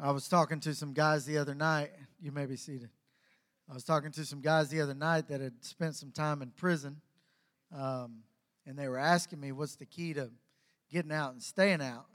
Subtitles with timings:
[0.00, 1.90] I was talking to some guys the other night.
[2.20, 2.90] You may be seated.
[3.70, 6.50] I was talking to some guys the other night that had spent some time in
[6.50, 7.00] prison,
[7.72, 8.24] um,
[8.66, 10.30] and they were asking me what's the key to
[10.90, 12.06] getting out and staying out,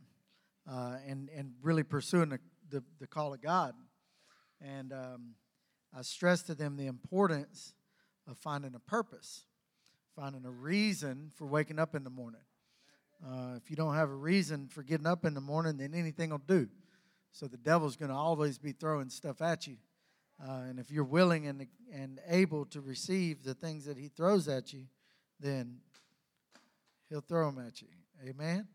[0.70, 2.40] uh, and and really pursuing the,
[2.70, 3.74] the, the call of God.
[4.60, 5.36] And um,
[5.98, 7.74] I stressed to them the importance
[8.28, 9.46] of finding a purpose,
[10.18, 12.42] finding a reason for waking up in the morning.
[13.26, 16.32] Uh, if you don't have a reason for getting up in the morning, then anything
[16.32, 16.68] will do.
[17.32, 19.78] So the devil's going to always be throwing stuff at you.
[20.42, 24.48] Uh, and if you're willing and, and able to receive the things that he throws
[24.48, 24.86] at you,
[25.40, 25.80] then
[27.10, 27.88] he'll throw them at you.
[28.28, 28.68] Amen?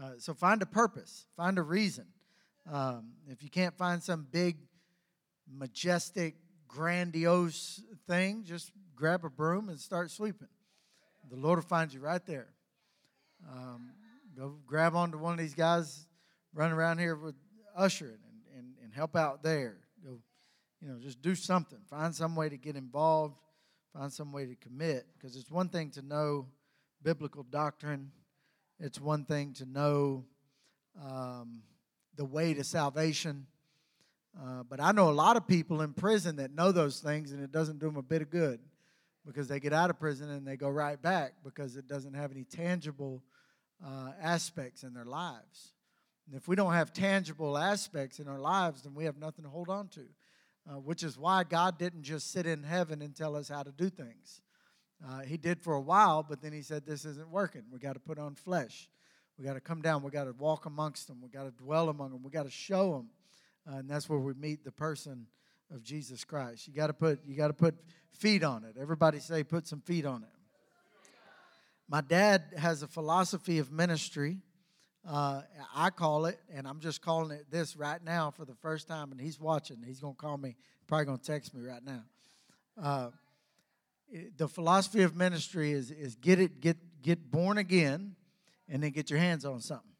[0.00, 2.06] Uh, so find a purpose, find a reason.
[2.70, 4.56] Um, if you can't find some big,
[5.46, 6.34] majestic,
[6.66, 10.48] grandiose thing, just grab a broom and start sweeping.
[11.30, 12.48] The Lord will find you right there.
[13.50, 13.90] Um,
[14.36, 16.06] go grab onto one of these guys
[16.54, 17.34] run around here with
[17.76, 19.76] ushering and, and, and help out there.
[20.04, 20.20] Go,
[20.80, 21.78] you know, just do something.
[21.90, 23.36] Find some way to get involved.
[23.92, 25.06] Find some way to commit.
[25.16, 26.46] Because it's one thing to know
[27.02, 28.10] biblical doctrine.
[28.80, 30.24] It's one thing to know
[31.02, 31.62] um,
[32.16, 33.46] the way to salvation.
[34.38, 37.42] Uh, but I know a lot of people in prison that know those things, and
[37.42, 38.58] it doesn't do them a bit of good
[39.24, 42.30] because they get out of prison and they go right back because it doesn't have
[42.30, 43.22] any tangible
[43.84, 45.72] uh, aspects in their lives.
[46.26, 49.50] And if we don't have tangible aspects in our lives, then we have nothing to
[49.50, 50.04] hold on to,
[50.68, 53.72] uh, which is why God didn't just sit in heaven and tell us how to
[53.72, 54.40] do things.
[55.06, 57.62] Uh, he did for a while, but then he said, This isn't working.
[57.70, 58.88] We got to put on flesh.
[59.38, 60.02] We got to come down.
[60.02, 61.20] We got to walk amongst them.
[61.20, 62.22] We got to dwell among them.
[62.22, 63.08] We got to show them.
[63.70, 65.26] Uh, and that's where we meet the person
[65.74, 66.68] of Jesus Christ.
[66.68, 67.74] You got to put you got to put
[68.12, 68.76] feet on it.
[68.80, 70.28] Everybody say put some feet on it.
[71.88, 74.38] My dad has a philosophy of ministry
[75.08, 75.42] uh,
[75.74, 79.12] I call it, and I'm just calling it this right now for the first time,
[79.12, 79.82] and he's watching.
[79.84, 82.02] He's going to call me, probably going to text me right now.
[82.80, 83.10] Uh,
[84.36, 88.14] the philosophy of ministry is, is get it, get, get born again,
[88.68, 89.90] and then get your hands on something.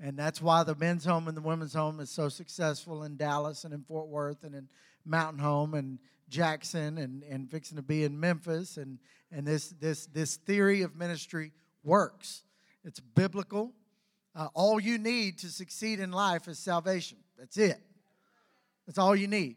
[0.00, 3.64] And that's why the men's home and the women's home is so successful in Dallas
[3.64, 4.68] and in Fort Worth and in
[5.04, 8.76] Mountain Home and Jackson and, and fixing to be in Memphis.
[8.76, 8.98] And,
[9.32, 11.52] and this, this, this theory of ministry
[11.82, 12.44] works.
[12.88, 13.74] It's biblical.
[14.34, 17.18] Uh, all you need to succeed in life is salvation.
[17.38, 17.78] That's it.
[18.86, 19.56] That's all you need.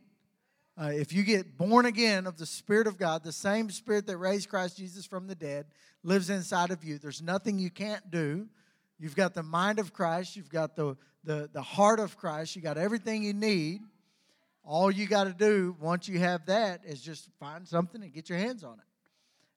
[0.78, 4.18] Uh, if you get born again of the Spirit of God, the same Spirit that
[4.18, 5.68] raised Christ Jesus from the dead
[6.04, 6.98] lives inside of you.
[6.98, 8.50] There's nothing you can't do.
[9.00, 12.62] You've got the mind of Christ, you've got the, the, the heart of Christ, you
[12.62, 13.80] got everything you need.
[14.66, 18.28] All you got to do once you have that is just find something and get
[18.28, 18.91] your hands on it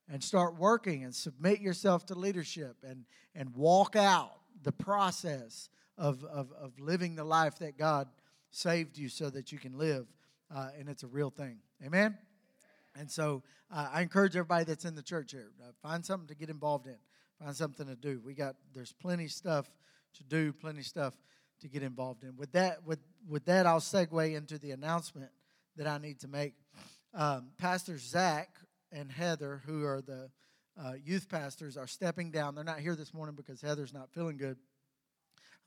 [0.09, 4.31] and start working and submit yourself to leadership and, and walk out
[4.63, 8.07] the process of, of, of living the life that God
[8.51, 10.07] saved you so that you can live.
[10.53, 11.57] Uh, and it's a real thing.
[11.83, 12.17] Amen?
[12.97, 16.35] And so uh, I encourage everybody that's in the church here, uh, find something to
[16.35, 16.97] get involved in.
[17.43, 18.21] Find something to do.
[18.23, 19.69] We got there's plenty stuff
[20.15, 21.13] to do, plenty stuff
[21.59, 22.37] to get involved in.
[22.37, 25.31] With that, with with that, I'll segue into the announcement
[25.75, 26.53] that I need to make.
[27.13, 28.49] Um, Pastor Zach
[28.95, 30.29] and Heather, who are the
[30.81, 32.55] uh, youth pastors, are stepping down.
[32.55, 34.57] They're not here this morning because Heather's not feeling good.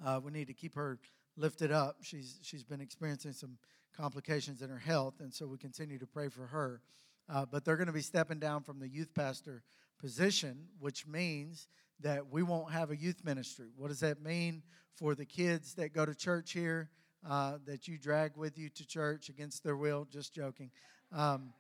[0.05, 0.99] Uh, we need to keep her
[1.37, 1.99] lifted up.
[2.01, 3.59] She's she's been experiencing some
[3.97, 6.81] complications in her health, and so we continue to pray for her.
[7.29, 9.63] Uh, but they're going to be stepping down from the youth pastor
[10.01, 11.69] position, which means
[12.01, 13.67] that we won't have a youth ministry.
[13.77, 14.63] What does that mean
[14.95, 16.91] for the kids that go to church here?
[17.29, 20.07] Uh, that you drag with you to church against their will?
[20.11, 20.71] Just joking.
[21.13, 21.53] Um,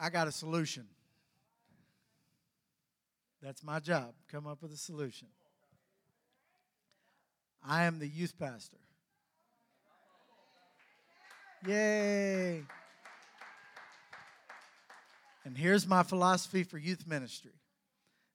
[0.00, 0.86] I got a solution.
[3.42, 4.14] That's my job.
[4.30, 5.28] Come up with a solution.
[7.66, 8.76] I am the youth pastor.
[11.66, 12.62] Yay.
[15.44, 17.52] And here's my philosophy for youth ministry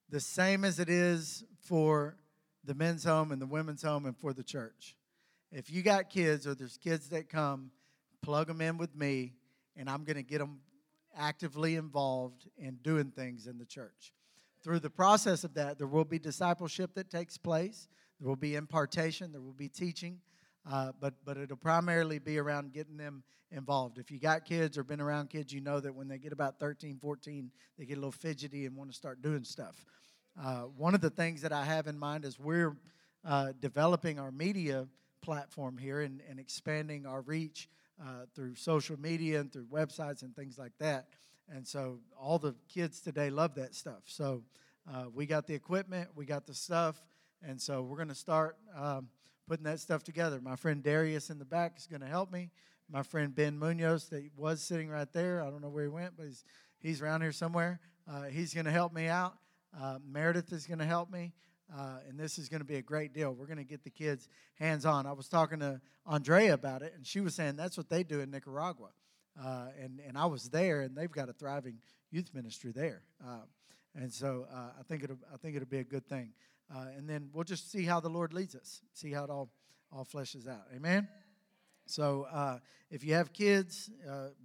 [0.09, 2.17] the same as it is for
[2.65, 4.97] the men's home and the women's home and for the church.
[5.51, 7.71] If you got kids or there's kids that come,
[8.21, 9.33] plug them in with me,
[9.75, 10.59] and I'm going to get them
[11.17, 14.13] actively involved in doing things in the church.
[14.63, 17.87] Through the process of that, there will be discipleship that takes place,
[18.19, 20.19] there will be impartation, there will be teaching.
[20.69, 23.97] Uh, but but it'll primarily be around getting them involved.
[23.97, 26.59] If you got kids or been around kids, you know that when they get about
[26.59, 29.83] 13, 14, they get a little fidgety and want to start doing stuff.
[30.39, 32.77] Uh, one of the things that I have in mind is we're
[33.25, 34.87] uh, developing our media
[35.21, 37.69] platform here and, and expanding our reach
[38.01, 41.07] uh, through social media and through websites and things like that.
[41.53, 44.03] And so all the kids today love that stuff.
[44.05, 44.43] So
[44.91, 47.01] uh, we got the equipment, we got the stuff,
[47.43, 49.07] And so we're going to start um,
[49.47, 50.39] putting that stuff together.
[50.41, 52.51] My friend Darius in the back is going to help me.
[52.89, 56.17] My friend Ben Munoz, that was sitting right there, I don't know where he went,
[56.17, 56.43] but he's,
[56.79, 57.79] he's around here somewhere.
[58.09, 59.35] Uh, he's going to help me out.
[59.79, 61.31] Uh, Meredith is going to help me.
[61.73, 63.31] Uh, and this is going to be a great deal.
[63.33, 65.05] We're going to get the kids hands on.
[65.05, 68.19] I was talking to Andrea about it, and she was saying that's what they do
[68.19, 68.89] in Nicaragua.
[69.41, 71.77] Uh, and, and I was there, and they've got a thriving
[72.09, 73.03] youth ministry there.
[73.25, 73.41] Uh,
[73.95, 76.33] and so uh, I think it'll I think it'll be a good thing.
[76.73, 79.49] Uh, and then we'll just see how the Lord leads us, see how it all
[79.91, 80.63] all fleshes out.
[80.75, 81.07] Amen.
[81.85, 82.59] So uh,
[82.89, 83.89] if you have kids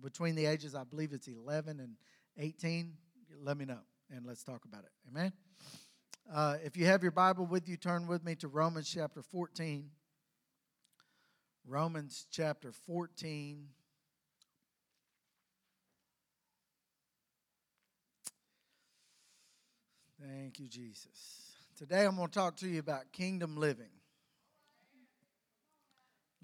[0.03, 1.95] between the ages, I believe it's 11 and
[2.39, 2.93] 18,
[3.41, 3.79] let me know,
[4.11, 4.91] and let's talk about it.
[5.09, 5.33] Amen.
[6.33, 9.91] Uh, if you have your Bible with you, turn with me to Romans chapter 14.
[11.65, 13.69] Romans chapter 14.
[20.21, 21.53] Thank you, Jesus.
[21.79, 23.91] Today I'm going to talk to you about kingdom living.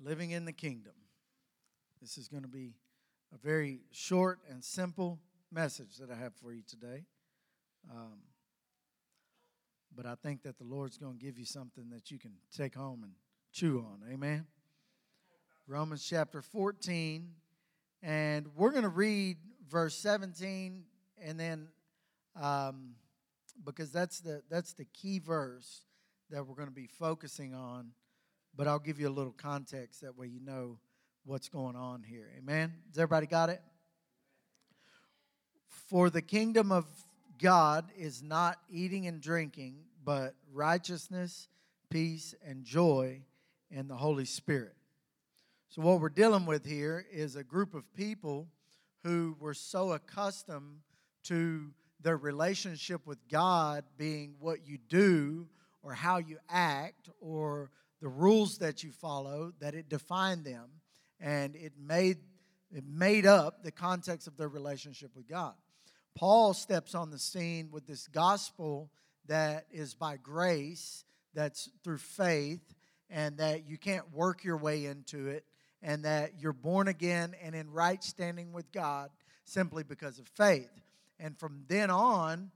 [0.00, 0.92] Living in the kingdom.
[2.00, 2.74] This is going to be
[3.34, 5.18] a very short and simple
[5.50, 7.04] message that I have for you today.
[7.90, 8.18] Um,
[9.96, 12.74] but I think that the Lord's going to give you something that you can take
[12.74, 13.12] home and
[13.52, 14.00] chew on.
[14.12, 14.46] Amen.
[15.66, 17.28] Romans chapter 14,
[18.02, 19.36] and we're going to read
[19.68, 20.84] verse 17,
[21.22, 21.68] and then
[22.40, 22.94] um,
[23.64, 25.82] because that's the that's the key verse
[26.30, 27.92] that we're going to be focusing on.
[28.54, 30.78] But I'll give you a little context that way you know
[31.24, 32.30] what's going on here.
[32.38, 32.72] Amen.
[32.88, 33.62] Has everybody got it?
[35.68, 36.86] For the kingdom of
[37.42, 39.74] God is not eating and drinking,
[40.04, 41.48] but righteousness,
[41.90, 43.20] peace, and joy
[43.70, 44.76] in the Holy Spirit.
[45.68, 48.46] So, what we're dealing with here is a group of people
[49.02, 50.78] who were so accustomed
[51.24, 55.48] to their relationship with God being what you do
[55.82, 60.68] or how you act or the rules that you follow that it defined them
[61.20, 62.18] and it made
[62.74, 65.54] it made up the context of their relationship with God.
[66.14, 68.90] Paul steps on the scene with this gospel
[69.26, 71.04] that is by grace,
[71.34, 72.74] that's through faith,
[73.08, 75.44] and that you can't work your way into it,
[75.82, 79.10] and that you're born again and in right standing with God
[79.44, 80.70] simply because of faith.
[81.18, 82.50] And from then on,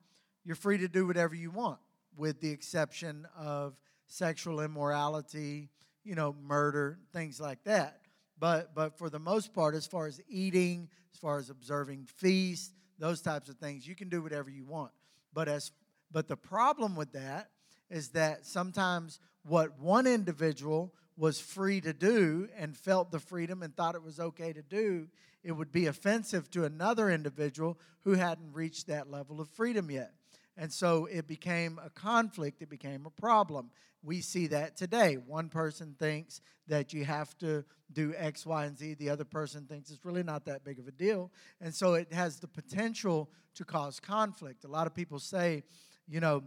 [0.44, 1.78] you're free to do whatever you want,
[2.16, 3.74] with the exception of
[4.06, 5.70] sexual immorality,
[6.04, 8.00] you know, murder, things like that.
[8.38, 12.72] But, but for the most part, as far as eating, as far as observing feasts,
[12.98, 13.86] those types of things.
[13.86, 14.92] You can do whatever you want.
[15.32, 15.72] But as
[16.12, 17.50] but the problem with that
[17.90, 23.74] is that sometimes what one individual was free to do and felt the freedom and
[23.74, 25.08] thought it was okay to do,
[25.42, 30.12] it would be offensive to another individual who hadn't reached that level of freedom yet.
[30.56, 33.70] And so it became a conflict, it became a problem.
[34.02, 35.16] We see that today.
[35.16, 38.94] One person thinks that you have to do X, Y, and Z.
[38.94, 41.30] The other person thinks it's really not that big of a deal.
[41.60, 44.64] And so it has the potential to cause conflict.
[44.64, 45.64] A lot of people say,
[46.06, 46.44] you know,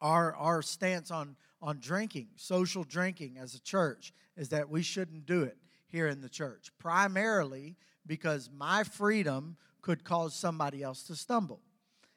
[0.00, 5.26] our, our stance on, on drinking, social drinking as a church, is that we shouldn't
[5.26, 5.56] do it
[5.86, 11.60] here in the church, primarily because my freedom could cause somebody else to stumble.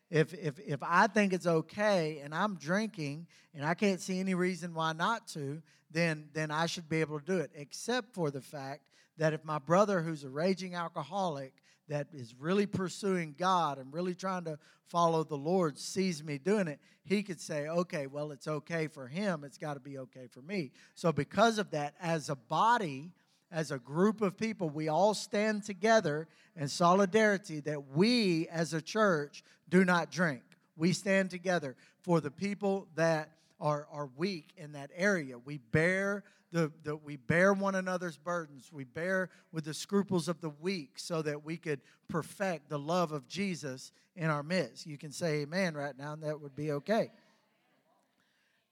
[0.09, 4.35] If, if, if I think it's okay and I'm drinking and I can't see any
[4.35, 5.61] reason why not to,
[5.91, 8.83] then, then I should be able to do it, except for the fact
[9.17, 11.53] that if my brother, who's a raging alcoholic,
[11.87, 16.67] that is really pursuing God and really trying to follow the Lord sees me doing
[16.67, 19.43] it, he could say, okay, well, it's okay for him.
[19.43, 20.71] It's got to be okay for me.
[20.95, 23.11] So, because of that, as a body,
[23.51, 28.81] as a group of people, we all stand together in solidarity that we as a
[28.81, 30.41] church do not drink.
[30.75, 35.37] We stand together for the people that are, are weak in that area.
[35.37, 38.69] We bear the, the, we bear one another's burdens.
[38.71, 43.11] We bear with the scruples of the weak so that we could perfect the love
[43.11, 44.85] of Jesus in our midst.
[44.85, 47.11] You can say amen right now, and that would be okay.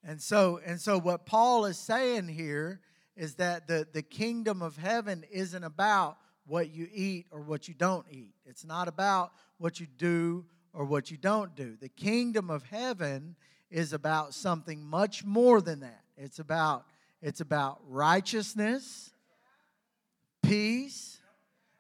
[0.01, 2.80] And so, and so what Paul is saying here
[3.15, 7.74] is that the, the kingdom of heaven isn't about what you eat or what you
[7.74, 8.34] don't eat.
[8.46, 11.77] It's not about what you do or what you don't do.
[11.79, 13.36] The kingdom of heaven
[13.70, 16.03] is about something much more than that.
[16.17, 16.86] It's about
[17.22, 19.12] it's about righteousness,
[20.41, 21.22] peace,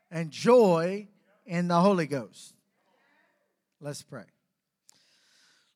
[0.09, 1.09] and joy
[1.45, 2.53] in the Holy Ghost.
[3.81, 4.23] Let's pray.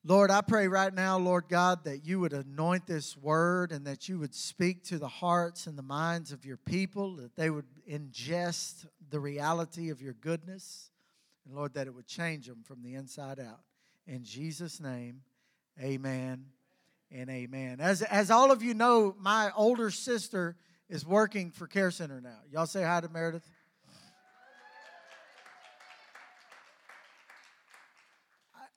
[0.08, 4.08] Lord, I pray right now, Lord God, that you would anoint this word and that
[4.08, 7.66] you would speak to the hearts and the minds of your people, that they would
[7.92, 10.92] ingest the reality of your goodness,
[11.46, 13.60] and Lord, that it would change them from the inside out.
[14.08, 15.24] In Jesus' name,
[15.78, 16.46] amen
[17.12, 17.82] and amen.
[17.82, 20.56] As, as all of you know, my older sister
[20.88, 22.40] is working for Care Center now.
[22.50, 23.44] Y'all say hi to Meredith.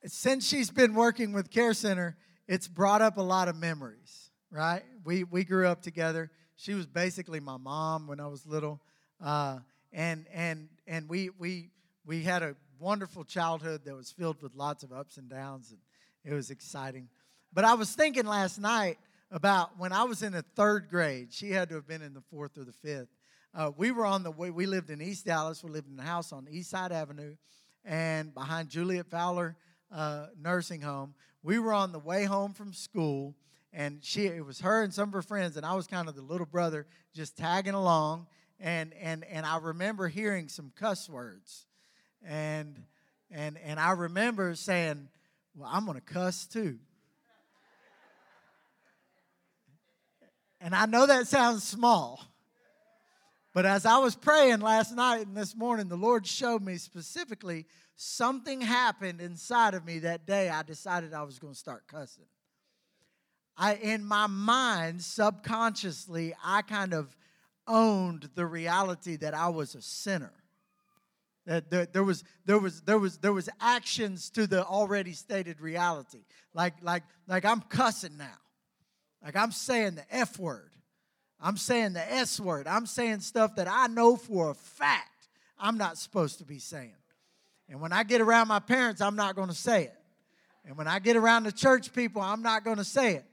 [0.06, 2.16] Since she's been working with Care Center,
[2.48, 4.82] it's brought up a lot of memories, right?
[5.04, 6.30] We, we grew up together.
[6.56, 8.80] She was basically my mom when I was little.
[9.22, 9.58] Uh,
[9.92, 11.70] and and and we we
[12.06, 15.80] we had a wonderful childhood that was filled with lots of ups and downs, and
[16.24, 17.08] it was exciting.
[17.52, 18.98] But I was thinking last night
[19.30, 21.32] about when I was in the third grade.
[21.32, 23.08] She had to have been in the fourth or the fifth.
[23.54, 24.50] Uh, we were on the way.
[24.50, 25.62] We lived in East Dallas.
[25.62, 27.34] We lived in a house on East Side Avenue,
[27.84, 29.56] and behind Juliette Fowler
[29.92, 31.14] uh, Nursing Home.
[31.42, 33.34] We were on the way home from school,
[33.72, 36.14] and she it was her and some of her friends, and I was kind of
[36.14, 38.26] the little brother just tagging along
[38.60, 41.66] and and and I remember hearing some cuss words,
[42.22, 42.84] and
[43.30, 45.08] and and I remember saying,
[45.54, 46.78] "Well, I'm going to cuss too."
[50.60, 52.22] And I know that sounds small,
[53.52, 57.66] but as I was praying last night and this morning, the Lord showed me specifically
[57.96, 60.48] something happened inside of me that day.
[60.48, 62.26] I decided I was going to start cussing.
[63.56, 67.14] I, in my mind, subconsciously, I kind of
[67.66, 70.32] owned the reality that I was a sinner.
[71.46, 75.60] That there, there, was there was there was there was actions to the already stated
[75.60, 76.24] reality.
[76.54, 78.38] Like like like I'm cussing now.
[79.24, 80.70] Like I'm saying the F word.
[81.40, 82.66] I'm saying the S word.
[82.66, 85.28] I'm saying stuff that I know for a fact
[85.58, 86.94] I'm not supposed to be saying.
[87.68, 89.94] And when I get around my parents, I'm not going to say it.
[90.66, 93.24] And when I get around the church people, I'm not going to say it.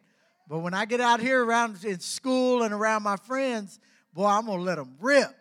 [0.47, 3.79] But when I get out here around in school and around my friends,
[4.13, 5.35] boy, I'm going to let them rip.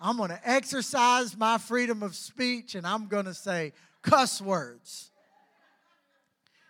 [0.00, 3.72] I'm going to exercise my freedom of speech and I'm going to say
[4.02, 5.10] cuss words.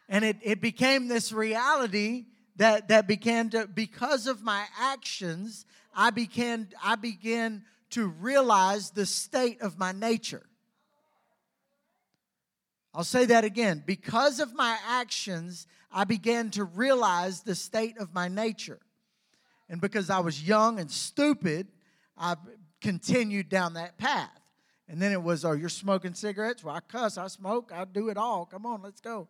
[0.08, 2.26] And it, it became this reality
[2.58, 9.06] that, that began to, because of my actions, I began, I began to realize the
[9.06, 10.44] state of my nature.
[12.92, 13.82] I'll say that again.
[13.86, 18.80] Because of my actions, I began to realize the state of my nature.
[19.68, 21.68] And because I was young and stupid,
[22.16, 22.34] I
[22.80, 24.30] continued down that path.
[24.88, 26.64] And then it was, oh, you're smoking cigarettes?
[26.64, 28.46] Well, I cuss, I smoke, I do it all.
[28.46, 29.28] Come on, let's go.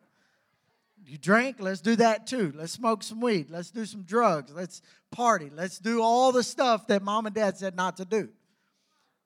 [1.07, 1.57] You drink?
[1.59, 2.52] Let's do that too.
[2.55, 3.50] Let's smoke some weed.
[3.50, 4.52] Let's do some drugs.
[4.52, 5.50] Let's party.
[5.55, 8.28] Let's do all the stuff that mom and dad said not to do.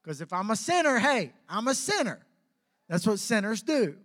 [0.03, 2.25] Because if I'm a sinner, hey, I'm a sinner.
[2.89, 3.97] That's what sinners do.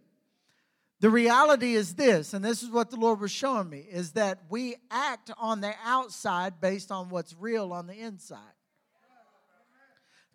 [1.00, 4.40] The reality is this, and this is what the Lord was showing me, is that
[4.50, 8.40] we act on the outside based on what's real on the inside.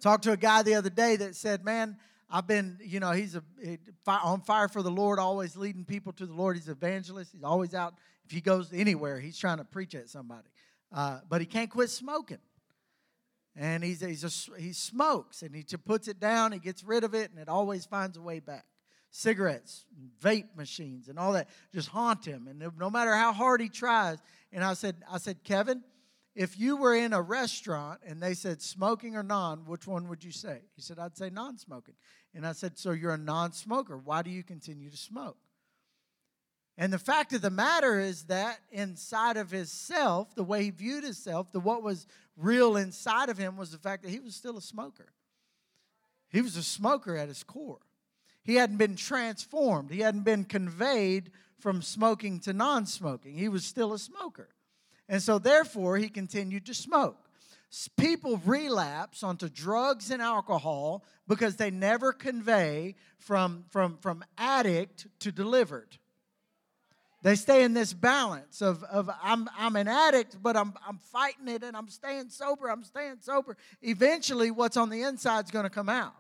[0.01, 1.97] Talked to a guy the other day that said, Man,
[2.35, 3.43] I've been, you know, he's a,
[4.07, 6.57] on fire for the Lord, always leading people to the Lord.
[6.57, 7.33] He's an evangelist.
[7.33, 7.95] He's always out.
[8.25, 10.49] If he goes anywhere, he's trying to preach at somebody.
[10.91, 12.39] Uh, but he can't quit smoking.
[13.55, 17.15] And he's, he's a, he smokes and he puts it down, he gets rid of
[17.15, 18.65] it, and it always finds a way back
[19.11, 19.85] cigarettes,
[20.23, 22.49] vape machines, and all that just haunt him.
[22.49, 24.17] And no matter how hard he tries,
[24.51, 25.85] and I said, I said, Kevin,
[26.35, 30.25] if you were in a restaurant and they said smoking or non, which one would
[30.25, 30.61] you say?
[30.75, 31.95] He said, I'd say non smoking.
[32.35, 33.97] And I said, So you're a non smoker.
[33.97, 35.39] Why do you continue to smoke?
[36.79, 40.71] And the fact of the matter is that inside of his self, the way he
[40.71, 44.35] viewed himself, the what was real inside of him was the fact that he was
[44.35, 45.13] still a smoker.
[46.31, 47.81] He was a smoker at his core.
[48.43, 53.37] He hadn't been transformed, he hadn't been conveyed from smoking to non smoking.
[53.37, 54.49] He was still a smoker.
[55.09, 57.29] And so, therefore, he continued to smoke.
[57.97, 65.33] People relapse onto drugs and alcohol because they never convey from, from, from addict to
[65.33, 65.97] delivered.
[67.23, 71.49] They stay in this balance of, of I'm, I'm an addict, but I'm, I'm fighting
[71.49, 73.57] it and I'm staying sober, I'm staying sober.
[73.81, 76.15] Eventually, what's on the inside is going to come out.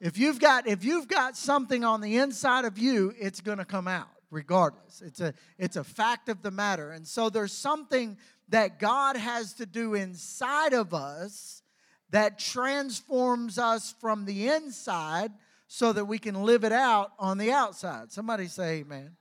[0.00, 3.64] If you've got if you've got something on the inside of you, it's going to
[3.64, 5.02] come out regardless.
[5.04, 6.92] It's a it's a fact of the matter.
[6.92, 8.16] And so there's something
[8.48, 11.62] that God has to do inside of us
[12.10, 15.32] that transforms us from the inside
[15.66, 18.10] so that we can live it out on the outside.
[18.10, 19.16] Somebody say amen.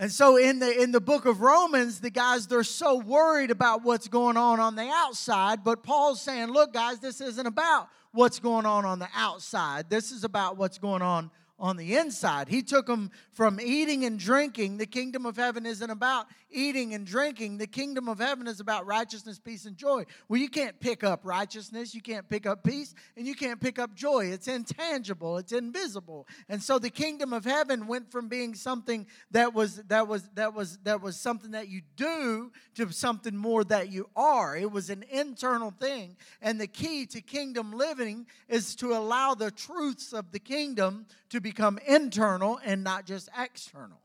[0.00, 3.82] And so in the in the book of Romans, the guys they're so worried about
[3.82, 8.38] what's going on on the outside, but Paul's saying, "Look, guys, this isn't about what's
[8.38, 9.90] going on on the outside.
[9.90, 12.48] This is about what's going on on the inside.
[12.48, 14.78] He took them from eating and drinking.
[14.78, 17.58] The kingdom of heaven isn't about eating and drinking.
[17.58, 20.04] The kingdom of heaven is about righteousness, peace, and joy.
[20.28, 23.78] Well, you can't pick up righteousness, you can't pick up peace, and you can't pick
[23.78, 24.26] up joy.
[24.26, 26.26] It's intangible, it's invisible.
[26.48, 30.54] And so the kingdom of heaven went from being something that was that was that
[30.54, 34.56] was that was something that you do to something more that you are.
[34.56, 36.16] It was an internal thing.
[36.40, 41.40] And the key to kingdom living is to allow the truths of the kingdom to
[41.48, 44.00] become internal and not just external.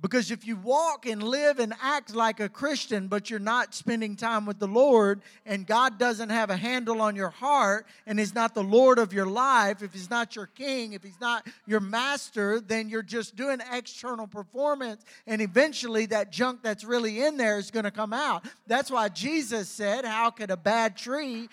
[0.00, 4.16] Because if you walk and live and act like a Christian, but you're not spending
[4.16, 8.34] time with the Lord, and God doesn't have a handle on your heart, and He's
[8.34, 11.80] not the Lord of your life, if He's not your king, if He's not your
[11.80, 17.58] master, then you're just doing external performance, and eventually that junk that's really in there
[17.58, 18.46] is going to come out.
[18.66, 21.48] That's why Jesus said, How could a bad tree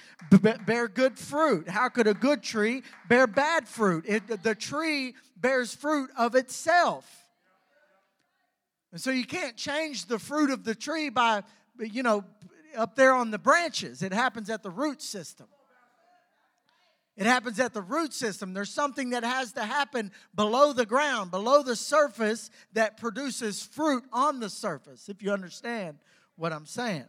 [0.66, 1.68] bear good fruit?
[1.68, 4.06] How could a good tree bear bad fruit?
[4.08, 7.27] It, the tree bears fruit of itself.
[8.92, 11.44] And so you can't change the fruit of the tree by,
[11.80, 12.24] you know,
[12.76, 14.02] up there on the branches.
[14.02, 15.48] It happens at the root system.
[17.18, 18.54] It happens at the root system.
[18.54, 24.04] There's something that has to happen below the ground, below the surface, that produces fruit
[24.14, 25.98] on the surface, if you understand
[26.36, 27.06] what I'm saying.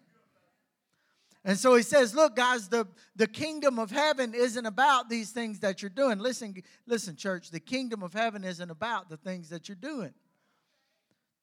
[1.45, 5.61] And so he says, Look, guys, the, the kingdom of heaven isn't about these things
[5.61, 6.19] that you're doing.
[6.19, 6.55] Listen,
[6.87, 10.15] listen, church, the kingdom of heaven isn't about the things that you're doing.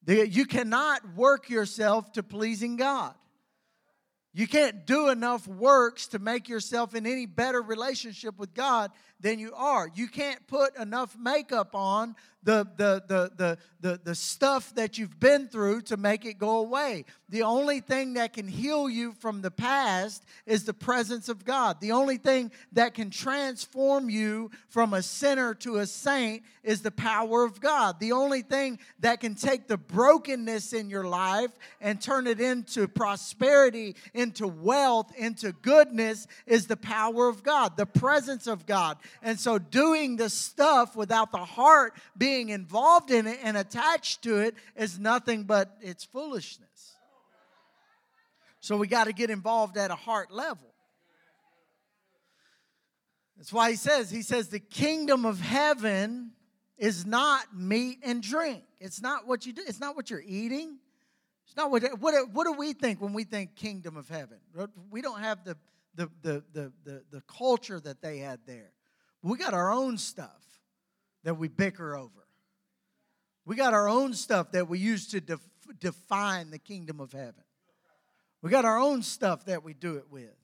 [0.08, 3.14] You cannot work yourself to pleasing God.
[4.34, 8.92] You can't do enough works to make yourself in any better relationship with God
[9.26, 9.90] than you are.
[9.96, 15.20] You can't put enough makeup on the, the, the, the, the, the stuff that you've
[15.20, 17.06] been through to make it go away.
[17.30, 21.82] The only thing that can heal you from the past is the presence of God.
[21.82, 26.92] The only thing that can transform you from a sinner to a saint is the
[26.92, 28.00] power of God.
[28.00, 31.52] The only thing that can take the brokenness in your life
[31.82, 37.88] and turn it into prosperity, into wealth, into goodness is the power of God, the
[37.88, 38.98] presence of God.
[39.22, 44.40] And so doing the stuff without the heart being involved in it and attached to
[44.40, 46.96] it is nothing but it's foolishness.
[48.60, 50.74] So we got to get involved at a heart level.
[53.38, 56.32] That's why he says, he says, the kingdom of heaven
[56.78, 58.64] is not meat and drink.
[58.80, 60.78] It's not what you do, it's not what you're eating.
[61.46, 64.38] It's not what, what, what do we think when we think kingdom of heaven?
[64.90, 65.56] We don't have the,
[65.94, 68.72] the, the, the, the, the culture that they had there.
[69.26, 70.44] We got our own stuff
[71.24, 72.28] that we bicker over.
[73.44, 75.40] We got our own stuff that we use to def-
[75.80, 77.44] define the kingdom of heaven.
[78.44, 80.36] We got our own stuff that we do it with.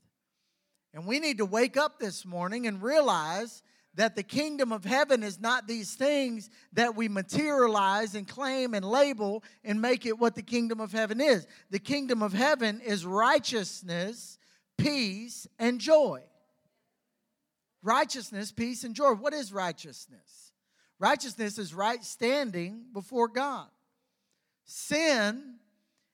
[0.95, 3.61] And we need to wake up this morning and realize
[3.93, 8.83] that the kingdom of heaven is not these things that we materialize and claim and
[8.83, 11.45] label and make it what the kingdom of heaven is.
[11.69, 14.39] The kingdom of heaven is righteousness,
[14.75, 16.23] peace, and joy.
[17.83, 19.13] Righteousness, peace, and joy.
[19.13, 20.51] What is righteousness?
[20.99, 23.67] Righteousness is right standing before God.
[24.65, 25.55] Sin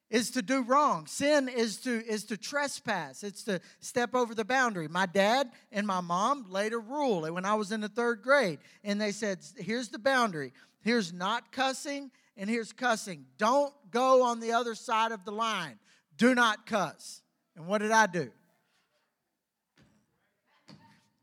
[0.09, 1.05] is to do wrong.
[1.07, 3.23] Sin is to is to trespass.
[3.23, 4.87] It's to step over the boundary.
[4.87, 8.59] My dad and my mom laid a rule when I was in the third grade,
[8.85, 10.53] and they said, "Here's the boundary.
[10.79, 13.25] Here's not cussing, and here's cussing.
[13.37, 15.77] Don't go on the other side of the line.
[16.15, 17.21] Do not cuss."
[17.57, 18.31] And what did I do?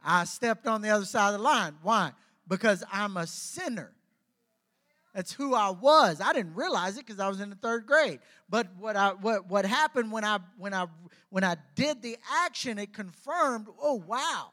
[0.05, 1.75] I stepped on the other side of the line.
[1.83, 2.13] Why?
[2.47, 3.93] Because I'm a sinner.
[5.15, 6.21] That's who I was.
[6.21, 8.19] I didn't realize it because I was in the third grade.
[8.49, 10.87] But what I what what happened when I when I
[11.31, 14.51] when I did the action, it confirmed, oh wow.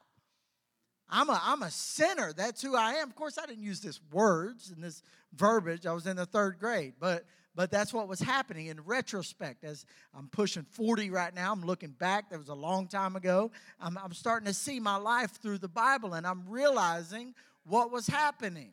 [1.10, 2.32] I'm a I'm a sinner.
[2.32, 3.10] That's who I am.
[3.10, 5.02] Of course, I didn't use this words and this
[5.34, 5.86] verbiage.
[5.86, 9.64] I was in the third grade, but but that's what was happening in retrospect.
[9.64, 9.86] As
[10.18, 12.30] I'm pushing 40 right now, I'm looking back.
[12.30, 13.52] That was a long time ago.
[13.80, 17.34] I'm, I'm starting to see my life through the Bible, and I'm realizing
[17.66, 18.72] what was happening.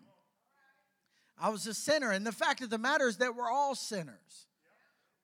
[1.41, 2.11] I was a sinner.
[2.11, 4.47] And the fact of the matter is that we're all sinners.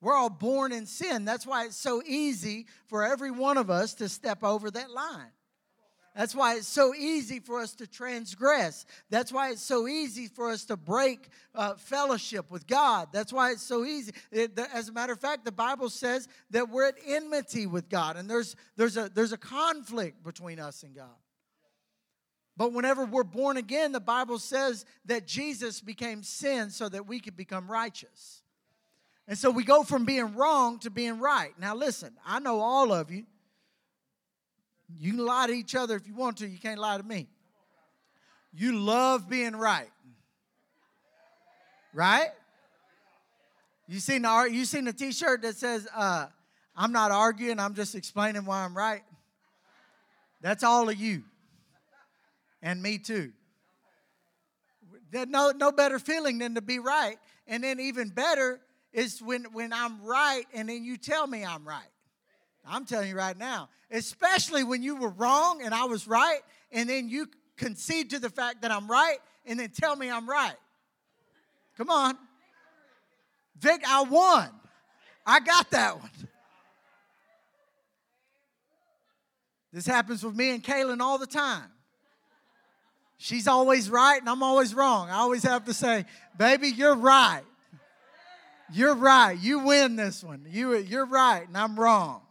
[0.00, 1.24] We're all born in sin.
[1.24, 5.32] That's why it's so easy for every one of us to step over that line.
[6.14, 8.86] That's why it's so easy for us to transgress.
[9.10, 13.08] That's why it's so easy for us to break uh, fellowship with God.
[13.12, 14.12] That's why it's so easy.
[14.30, 18.16] It, as a matter of fact, the Bible says that we're at enmity with God,
[18.16, 21.16] and there's, there's, a, there's a conflict between us and God.
[22.56, 27.18] But whenever we're born again, the Bible says that Jesus became sin so that we
[27.18, 28.42] could become righteous.
[29.26, 31.52] And so we go from being wrong to being right.
[31.58, 33.24] Now, listen, I know all of you
[34.98, 37.28] you can lie to each other if you want to, you can't lie to me.
[38.52, 39.90] You love being right.
[41.92, 42.30] Right?
[43.86, 46.26] You seen the you seen the T-shirt that says, uh,
[46.74, 47.60] "I'm not arguing.
[47.60, 49.02] I'm just explaining why I'm right."
[50.40, 51.22] That's all of you,
[52.62, 53.32] and me too.
[55.12, 58.60] No, no better feeling than to be right, and then even better
[58.92, 61.93] is when when I'm right, and then you tell me I'm right.
[62.66, 66.40] I'm telling you right now, especially when you were wrong and I was right,
[66.72, 70.28] and then you concede to the fact that I'm right, and then tell me I'm
[70.28, 70.56] right.
[71.76, 72.16] Come on.
[73.58, 74.48] Vic, I won.
[75.26, 76.10] I got that one.
[79.72, 81.64] This happens with me and Kaylin all the time.
[83.16, 85.10] She's always right and I'm always wrong.
[85.10, 86.04] I always have to say,
[86.36, 87.42] baby, you're right.
[88.72, 89.32] You're right.
[89.32, 90.46] You win this one.
[90.48, 92.22] You, you're right and I'm wrong.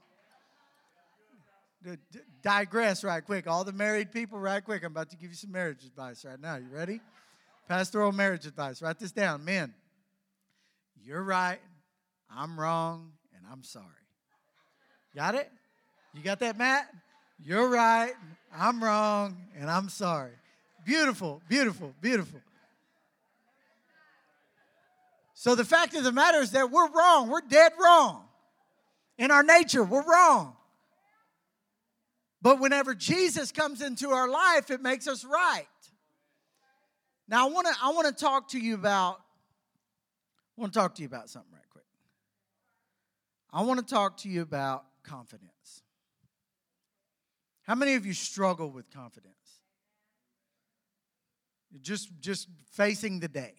[2.42, 3.48] Digress right quick.
[3.48, 4.84] All the married people, right quick.
[4.84, 6.56] I'm about to give you some marriage advice right now.
[6.56, 7.02] You ready?
[7.68, 8.82] Pastoral marriage advice.
[8.82, 9.44] Write this down.
[9.46, 9.74] Men,
[11.04, 11.60] you're right,
[12.30, 13.86] I'm wrong, and I'm sorry.
[15.16, 15.52] Got it?
[16.14, 16.88] You got that, Matt?
[17.40, 18.14] You're right,
[18.56, 20.32] I'm wrong, and I'm sorry.
[20.86, 22.42] Beautiful, beautiful, beautiful.
[25.34, 27.30] So the fact of the matter is that we're wrong.
[27.30, 28.24] We're dead wrong.
[29.18, 30.56] In our nature, we're wrong.
[32.44, 35.66] But whenever Jesus comes into our life, it makes us right.
[37.28, 39.22] Now I want to I want to talk to you about
[40.58, 41.86] I want to talk to you about something right quick.
[43.52, 45.84] I want to talk to you about confidence.
[47.64, 49.34] How many of you struggle with confidence?
[51.82, 53.54] Just, just facing the day,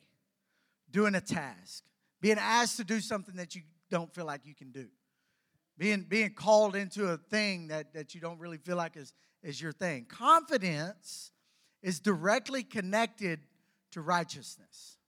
[0.90, 1.82] doing a task,
[2.20, 4.86] being asked to do something that you don't feel like you can do,
[5.78, 9.60] being, being called into a thing that, that you don't really feel like is, is
[9.60, 10.06] your thing.
[10.08, 11.32] Confidence
[11.82, 13.40] is directly connected
[13.92, 14.98] to righteousness.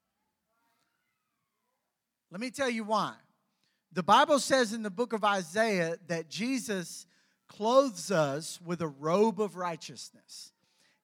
[2.30, 3.14] Let me tell you why.
[3.92, 7.06] The Bible says in the book of Isaiah that Jesus
[7.48, 10.52] clothes us with a robe of righteousness.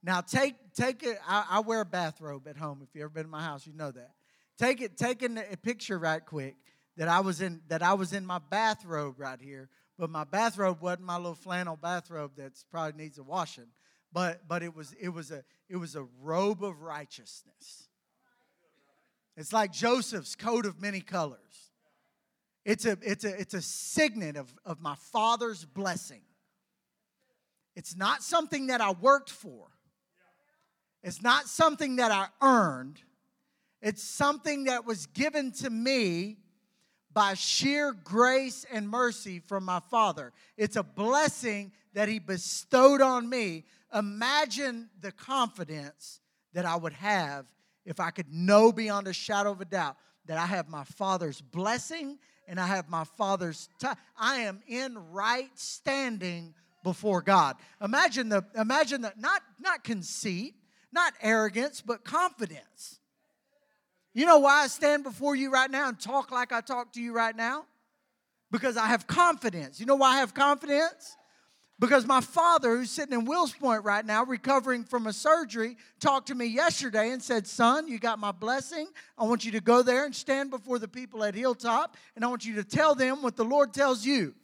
[0.03, 1.19] Now take take it.
[1.27, 2.81] I, I, wear a bathrobe at home.
[2.83, 4.11] If you've ever been in my house, you know that.
[4.59, 4.97] Take it.
[4.97, 6.57] Take a picture right quick
[6.97, 9.69] that I was in that I was in my bathrobe right here.
[9.99, 13.69] But my bathrobe wasn't my little flannel bathrobe that's probably needs a washing.
[14.13, 17.89] But but it was it was a it was a robe of righteousness.
[19.37, 21.39] It's like Joseph's coat of many colors.
[22.65, 26.23] It's a, it's a, it's a signet of, of my father's blessing.
[27.75, 29.69] It's not something that I worked for.
[31.03, 33.01] It's not something that I earned.
[33.81, 36.37] It's something that was given to me
[37.15, 40.33] by sheer grace and mercy from my Father.
[40.57, 43.65] It's a blessing that He bestowed on me.
[43.95, 46.21] Imagine the confidence
[46.55, 47.47] that I would have
[47.85, 49.97] if I could know beyond a shadow of a doubt
[50.27, 53.97] that I have my Father's blessing and I have my Father's time.
[54.17, 57.57] I am in right standing before God.
[57.81, 60.55] Imagine the imagine that not not conceit,
[60.93, 63.01] not arrogance, but confidence.
[64.15, 67.01] You know why I stand before you right now and talk like I talk to
[67.01, 67.65] you right now?
[68.51, 69.81] Because I have confidence.
[69.81, 71.17] You know why I have confidence?
[71.83, 76.29] Because my father, who's sitting in Wills Point right now, recovering from a surgery, talked
[76.29, 78.87] to me yesterday and said, Son, you got my blessing.
[79.19, 82.29] I want you to go there and stand before the people at Hilltop, and I
[82.29, 84.35] want you to tell them what the Lord tells you.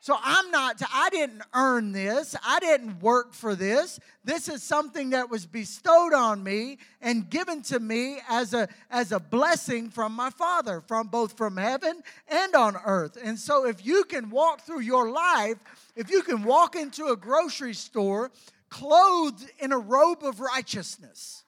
[0.00, 2.36] So I'm not, I didn't earn this.
[2.46, 3.98] I didn't work for this.
[4.24, 9.10] This is something that was bestowed on me and given to me as a, as
[9.10, 13.18] a blessing from my Father, from both from heaven and on earth.
[13.22, 15.58] And so if you can walk through your life,
[15.96, 18.30] if you can walk into a grocery store
[18.70, 21.42] clothed in a robe of righteousness,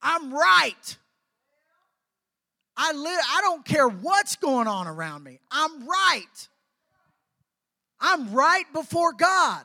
[0.00, 0.96] I'm right.
[2.76, 5.40] I live, I don't care what's going on around me.
[5.50, 6.48] I'm right.
[8.00, 9.64] I'm right before God.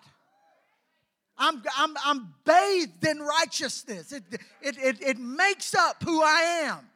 [1.38, 4.12] I'm, I'm, I'm bathed in righteousness.
[4.12, 4.24] It,
[4.62, 6.88] it, it, it makes up who I am.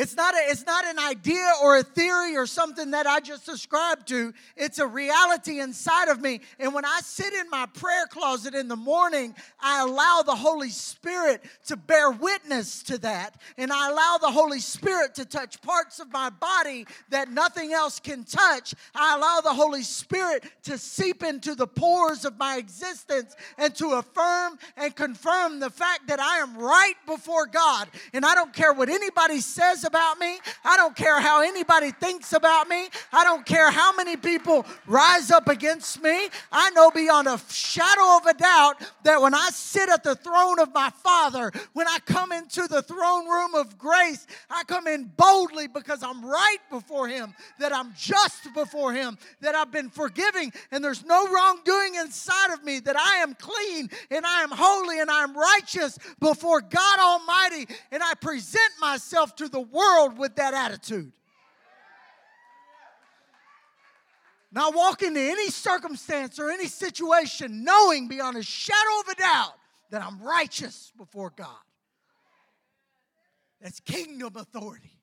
[0.00, 3.44] It's not, a, it's not an idea or a theory or something that I just
[3.44, 4.32] subscribe to.
[4.56, 6.40] It's a reality inside of me.
[6.58, 10.70] And when I sit in my prayer closet in the morning, I allow the Holy
[10.70, 13.38] Spirit to bear witness to that.
[13.58, 18.00] And I allow the Holy Spirit to touch parts of my body that nothing else
[18.00, 18.74] can touch.
[18.94, 23.92] I allow the Holy Spirit to seep into the pores of my existence and to
[23.96, 27.88] affirm and confirm the fact that I am right before God.
[28.14, 30.38] And I don't care what anybody says about me.
[30.64, 32.88] I don't care how anybody thinks about me.
[33.12, 36.28] I don't care how many people rise up against me.
[36.52, 40.60] I know beyond a shadow of a doubt that when I sit at the throne
[40.60, 45.10] of my Father, when I come into the throne room of grace, I come in
[45.16, 50.52] boldly because I'm right before Him, that I'm just before Him, that I've been forgiving,
[50.70, 55.00] and there's no wrongdoing inside of me, that I am clean and I am holy
[55.00, 60.36] and I am righteous before God Almighty, and I present myself to the world with
[60.36, 61.12] that attitude.
[64.52, 69.52] Now, walk into any circumstance or any situation knowing beyond a shadow of a doubt
[69.90, 71.56] that I'm righteous before God.
[73.60, 74.99] That's kingdom authority.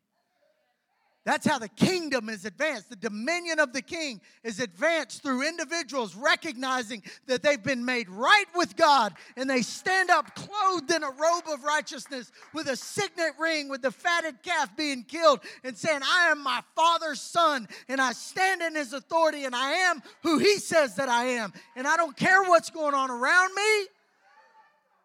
[1.28, 2.90] That's how the kingdom is advanced.
[2.90, 8.46] The dominion of the king is advanced through individuals recognizing that they've been made right
[8.56, 13.34] with God and they stand up clothed in a robe of righteousness with a signet
[13.38, 18.00] ring with the fatted calf being killed and saying, I am my father's son and
[18.00, 21.52] I stand in his authority and I am who he says that I am.
[21.76, 23.88] And I don't care what's going on around me.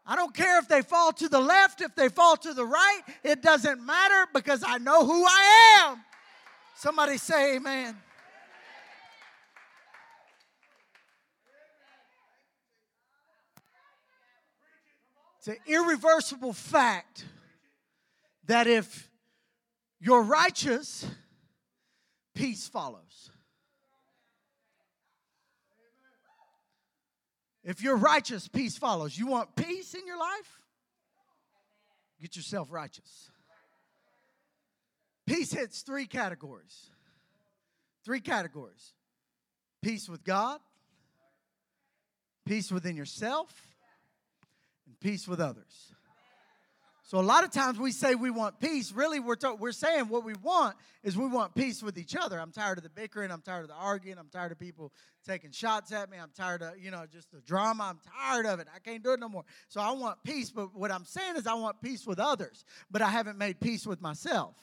[0.06, 3.00] I don't care if they fall to the left, if they fall to the right,
[3.24, 6.04] it doesn't matter because I know who I am.
[6.74, 7.96] Somebody say amen.
[15.38, 17.24] It's an irreversible fact
[18.46, 19.10] that if
[20.00, 21.04] you're righteous,
[22.34, 23.30] peace follows.
[27.64, 29.16] If you're righteous, peace follows.
[29.16, 30.60] You want peace in your life?
[32.20, 33.30] Get yourself righteous.
[35.26, 36.90] Peace hits three categories.
[38.04, 38.92] Three categories
[39.82, 40.60] peace with God,
[42.46, 43.52] peace within yourself,
[44.86, 45.92] and peace with others.
[47.12, 48.90] So a lot of times we say we want peace.
[48.90, 52.40] Really, we're, to, we're saying what we want is we want peace with each other.
[52.40, 53.30] I'm tired of the bickering.
[53.30, 54.16] I'm tired of the arguing.
[54.16, 54.94] I'm tired of people
[55.26, 56.16] taking shots at me.
[56.16, 57.84] I'm tired of, you know, just the drama.
[57.90, 58.68] I'm tired of it.
[58.74, 59.44] I can't do it no more.
[59.68, 60.50] So I want peace.
[60.50, 62.64] But what I'm saying is I want peace with others.
[62.90, 64.54] But I haven't made peace with myself.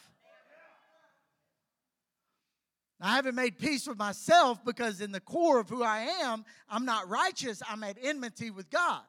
[3.02, 6.84] I haven't made peace with myself because, in the core of who I am, I'm
[6.86, 7.62] not righteous.
[7.70, 9.02] I'm at enmity with God.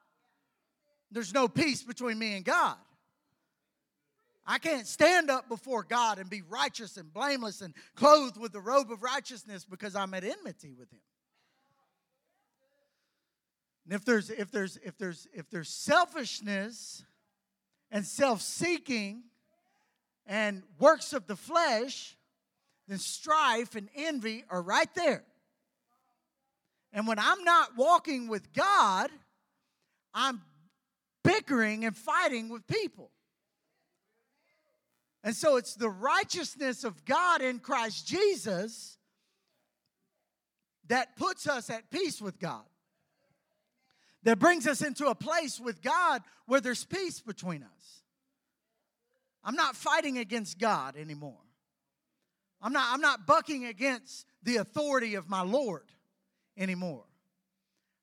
[1.10, 2.76] There's no peace between me and God.
[4.46, 8.60] I can't stand up before God and be righteous and blameless and clothed with the
[8.60, 11.00] robe of righteousness because I'm at enmity with Him.
[13.84, 17.04] And if there's if there's if there's if there's selfishness
[17.90, 19.24] and self-seeking
[20.26, 22.16] and works of the flesh,
[22.90, 25.22] then strife and envy are right there.
[26.92, 29.10] And when I'm not walking with God,
[30.12, 30.42] I'm
[31.22, 33.12] bickering and fighting with people.
[35.22, 38.98] And so it's the righteousness of God in Christ Jesus
[40.88, 42.64] that puts us at peace with God,
[44.24, 48.02] that brings us into a place with God where there's peace between us.
[49.44, 51.38] I'm not fighting against God anymore.
[52.62, 55.84] I'm not, I'm not bucking against the authority of my Lord
[56.56, 57.04] anymore.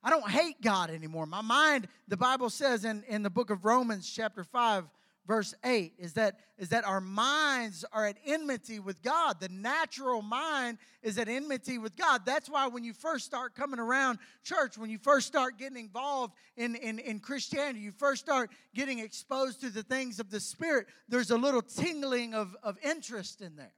[0.04, 1.26] I don't hate God anymore.
[1.26, 4.86] My mind, the Bible says in, in the book of Romans, chapter 5,
[5.28, 9.40] verse 8, is that, is that our minds are at enmity with God.
[9.40, 12.22] The natural mind is at enmity with God.
[12.26, 16.34] That's why when you first start coming around church, when you first start getting involved
[16.56, 20.88] in, in, in Christianity, you first start getting exposed to the things of the Spirit,
[21.10, 23.74] there's a little tingling of, of interest in there.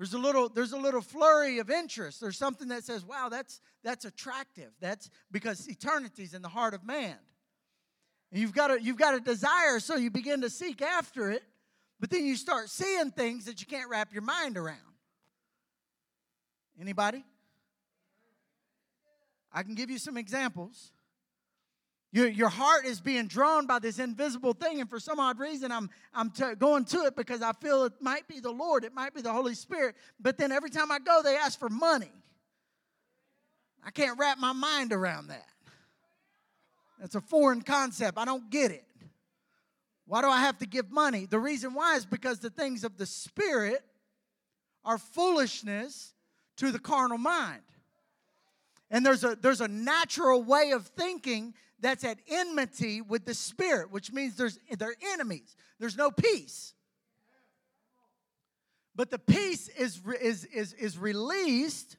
[0.00, 2.22] There's a little there's a little flurry of interest.
[2.22, 6.82] There's something that says, "Wow, that's that's attractive." That's because eternity's in the heart of
[6.82, 7.18] man.
[8.32, 11.42] And you've got a you've got a desire, so you begin to seek after it,
[12.00, 14.78] but then you start seeing things that you can't wrap your mind around.
[16.80, 17.22] Anybody?
[19.52, 20.92] I can give you some examples.
[22.12, 25.70] Your, your heart is being drawn by this invisible thing, and for some odd reason,
[25.70, 28.92] I'm, I'm t- going to it because I feel it might be the Lord, it
[28.92, 29.94] might be the Holy Spirit.
[30.18, 32.10] But then every time I go, they ask for money.
[33.84, 35.46] I can't wrap my mind around that.
[36.98, 38.18] That's a foreign concept.
[38.18, 38.84] I don't get it.
[40.06, 41.26] Why do I have to give money?
[41.26, 43.82] The reason why is because the things of the Spirit
[44.84, 46.12] are foolishness
[46.56, 47.62] to the carnal mind.
[48.90, 53.90] And there's a, there's a natural way of thinking that's at enmity with the spirit,
[53.90, 55.56] which means there's they're enemies.
[55.78, 56.74] There's no peace.
[58.94, 61.96] But the peace is, is, is, is released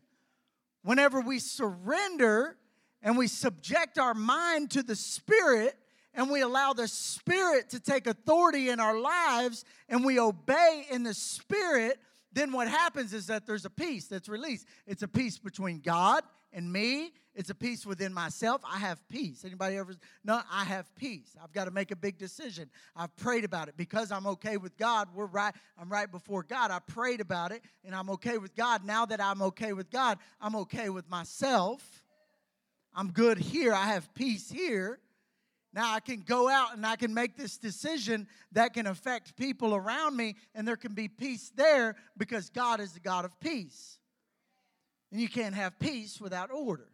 [0.84, 2.58] whenever we surrender
[3.02, 5.76] and we subject our mind to the spirit
[6.14, 11.04] and we allow the Spirit to take authority in our lives and we obey in
[11.04, 12.00] the Spirit,
[12.34, 14.66] then what happens is that there's a peace that's released.
[14.86, 17.14] It's a peace between God and me.
[17.34, 18.62] It's a peace within myself.
[18.70, 19.46] I have peace.
[19.46, 19.96] Anybody ever?
[20.24, 21.34] No, I have peace.
[21.42, 22.70] I've got to make a big decision.
[22.96, 25.08] I've prayed about it because I'm okay with God.
[25.16, 25.54] We're right.
[25.78, 26.72] I'm right before God.
[26.72, 28.86] I prayed about it and I'm okay with God.
[28.86, 32.04] Now that I'm okay with God, I'm okay with myself.
[32.94, 33.74] I'm good here.
[33.74, 35.00] I have peace here.
[35.74, 39.74] Now I can go out and I can make this decision that can affect people
[39.74, 43.98] around me, and there can be peace there because God is the God of peace.
[45.14, 46.91] And you can't have peace without order.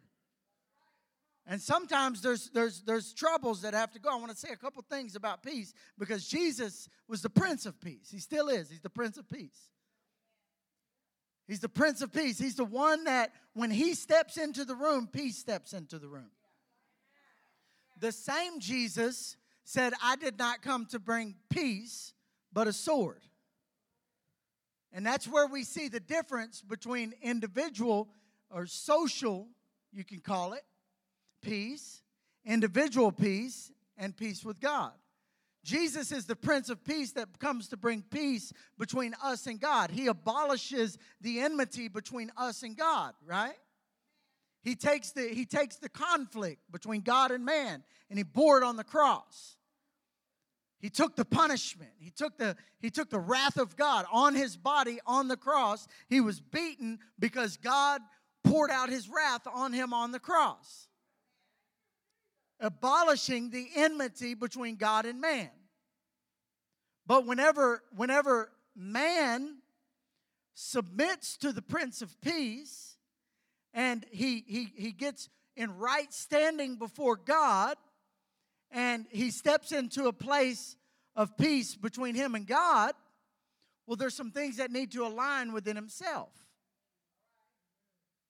[1.50, 4.10] And sometimes there's, there's, there's troubles that have to go.
[4.10, 7.80] I want to say a couple things about peace because Jesus was the Prince of
[7.80, 8.10] Peace.
[8.10, 8.68] He still is.
[8.68, 9.58] He's the Prince of Peace.
[11.46, 12.38] He's the Prince of Peace.
[12.38, 16.30] He's the one that when he steps into the room, peace steps into the room.
[17.98, 22.12] The same Jesus said, I did not come to bring peace,
[22.52, 23.22] but a sword.
[24.92, 28.08] And that's where we see the difference between individual
[28.50, 29.48] or social,
[29.92, 30.62] you can call it,
[31.40, 32.02] peace,
[32.44, 34.92] individual peace, and peace with God.
[35.64, 39.90] Jesus is the Prince of Peace that comes to bring peace between us and God.
[39.90, 43.56] He abolishes the enmity between us and God, right?
[44.62, 48.64] He takes the, he takes the conflict between God and man and he bore it
[48.64, 49.56] on the cross.
[50.80, 51.90] He took the punishment.
[51.98, 55.88] He took the, he took the wrath of God on his body on the cross.
[56.08, 58.00] He was beaten because God
[58.44, 60.87] poured out his wrath on him on the cross
[62.60, 65.50] abolishing the enmity between God and man.
[67.06, 69.58] But whenever, whenever man
[70.54, 72.96] submits to the Prince of Peace
[73.72, 77.76] and he, he, he gets in right standing before God
[78.70, 80.76] and he steps into a place
[81.16, 82.92] of peace between him and God,
[83.86, 86.28] well, there's some things that need to align within himself.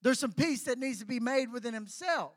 [0.02, 2.34] There's some peace that needs to be made within himself.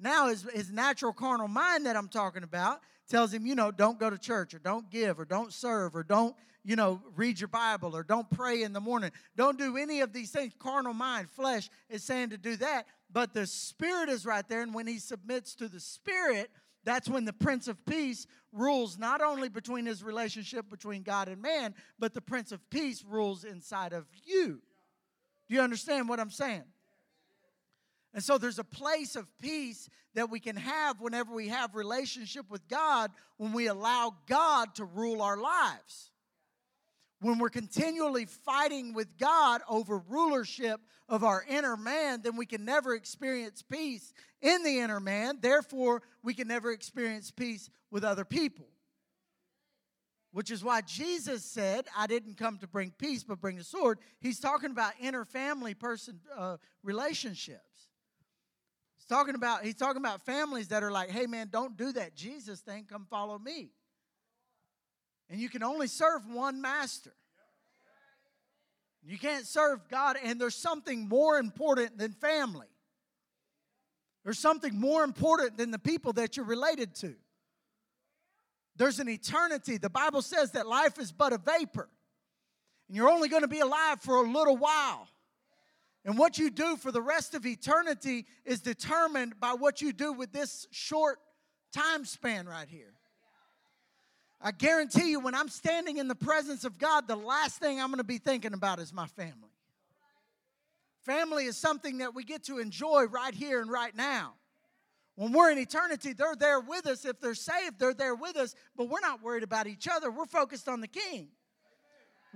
[0.00, 3.98] Now, his, his natural carnal mind that I'm talking about tells him, you know, don't
[3.98, 7.48] go to church or don't give or don't serve or don't, you know, read your
[7.48, 9.10] Bible or don't pray in the morning.
[9.36, 10.52] Don't do any of these things.
[10.58, 12.86] Carnal mind, flesh is saying to do that.
[13.10, 14.62] But the Spirit is right there.
[14.62, 16.50] And when he submits to the Spirit,
[16.84, 21.42] that's when the Prince of Peace rules not only between his relationship between God and
[21.42, 24.60] man, but the Prince of Peace rules inside of you.
[25.48, 26.64] Do you understand what I'm saying?
[28.14, 32.50] And so there's a place of peace that we can have whenever we have relationship
[32.50, 36.10] with God when we allow God to rule our lives.
[37.20, 42.64] When we're continually fighting with God over rulership of our inner man, then we can
[42.64, 45.38] never experience peace in the inner man.
[45.40, 48.68] Therefore, we can never experience peace with other people.
[50.32, 53.98] Which is why Jesus said, I didn't come to bring peace, but bring a sword.
[54.20, 57.88] He's talking about inner family person uh, relationships
[59.08, 62.60] talking about he's talking about families that are like, "Hey man, don't do that Jesus
[62.60, 62.84] thing.
[62.84, 63.72] Come follow me."
[65.30, 67.14] And you can only serve one master.
[69.02, 72.68] You can't serve God and there's something more important than family.
[74.24, 77.14] There's something more important than the people that you're related to.
[78.76, 79.78] There's an eternity.
[79.78, 81.88] The Bible says that life is but a vapor.
[82.88, 85.08] And you're only going to be alive for a little while.
[86.04, 90.12] And what you do for the rest of eternity is determined by what you do
[90.12, 91.18] with this short
[91.72, 92.94] time span right here.
[94.40, 97.88] I guarantee you, when I'm standing in the presence of God, the last thing I'm
[97.88, 99.50] going to be thinking about is my family.
[101.04, 104.34] Family is something that we get to enjoy right here and right now.
[105.16, 107.04] When we're in eternity, they're there with us.
[107.04, 110.12] If they're saved, they're there with us, but we're not worried about each other.
[110.12, 111.28] We're focused on the King.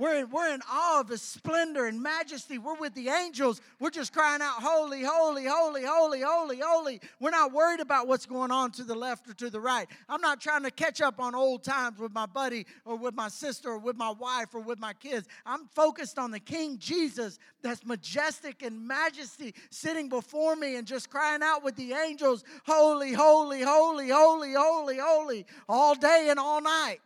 [0.03, 2.59] We're in, we're in awe of His splendor and majesty.
[2.59, 3.61] We're with the angels.
[3.79, 7.01] We're just crying out, Holy, holy, holy, holy, holy, holy.
[7.21, 9.87] We're not worried about what's going on to the left or to the right.
[10.09, 13.29] I'm not trying to catch up on old times with my buddy or with my
[13.29, 15.29] sister or with my wife or with my kids.
[15.47, 21.11] I'm focused on the King Jesus that's majestic and majesty sitting before me and just
[21.11, 26.61] crying out with the angels, Holy, holy, holy, holy, holy, holy, all day and all
[26.61, 26.99] night.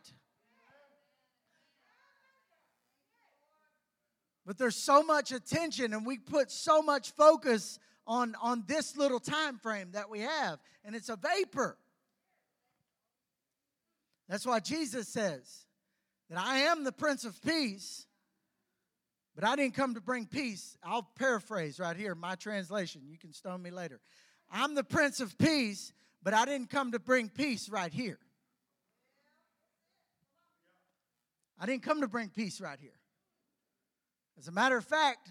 [4.47, 9.19] But there's so much attention and we put so much focus on, on this little
[9.19, 11.77] time frame that we have, and it's a vapor.
[14.29, 15.65] That's why Jesus says
[16.29, 18.05] that I am the Prince of Peace,
[19.35, 20.77] but I didn't come to bring peace.
[20.81, 23.01] I'll paraphrase right here my translation.
[23.05, 23.99] You can stone me later.
[24.49, 25.91] I'm the Prince of Peace,
[26.23, 28.19] But I didn't come to bring peace right here.
[31.59, 32.96] I didn't come to bring peace right here.
[34.37, 35.29] As a matter of fact,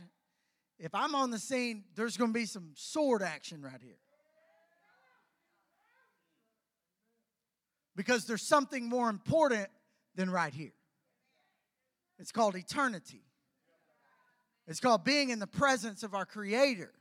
[0.79, 3.99] if I'm on the scene, there's going to be some sword action right here.
[7.95, 9.69] Because there's something more important
[10.17, 10.75] than right here.
[12.19, 13.23] It's called eternity.
[14.67, 16.93] It's called being in the presence of our Creator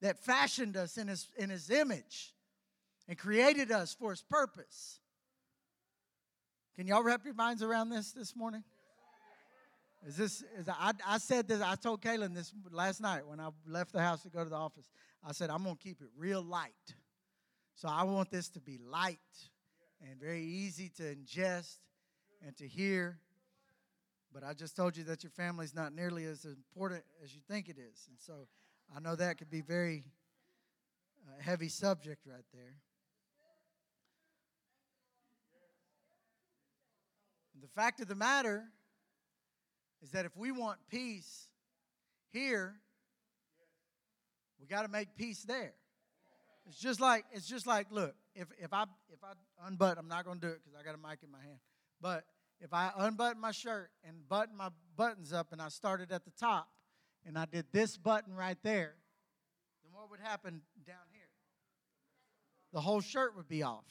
[0.00, 2.32] that fashioned us in His, in his image
[3.08, 5.00] and created us for His purpose.
[6.76, 8.64] Can y'all wrap your minds around this this morning?
[10.06, 13.48] Is this, is I, I said this, I told Kaylin this last night when I
[13.66, 14.90] left the house to go to the office.
[15.26, 16.72] I said, I'm to keep it real light.
[17.74, 19.18] So I want this to be light
[20.02, 21.78] and very easy to ingest
[22.46, 23.18] and to hear
[24.34, 27.68] but I just told you that your family's not nearly as important as you think
[27.68, 28.08] it is.
[28.08, 28.48] And so
[28.94, 30.02] I know that could be very
[31.24, 32.74] uh, heavy subject right there.
[37.62, 38.64] The fact of the matter
[40.04, 41.48] is that if we want peace
[42.30, 42.74] here,
[44.60, 45.72] we got to make peace there.
[46.66, 49.32] It's just like it's just like look, if if I if I
[49.66, 51.58] unbutton, I'm not going to do it because I got a mic in my hand.
[52.00, 52.24] But
[52.60, 56.32] if I unbutton my shirt and button my buttons up and I started at the
[56.38, 56.68] top
[57.26, 58.94] and I did this button right there,
[59.82, 61.22] then what would happen down here?
[62.74, 63.84] The whole shirt would be off.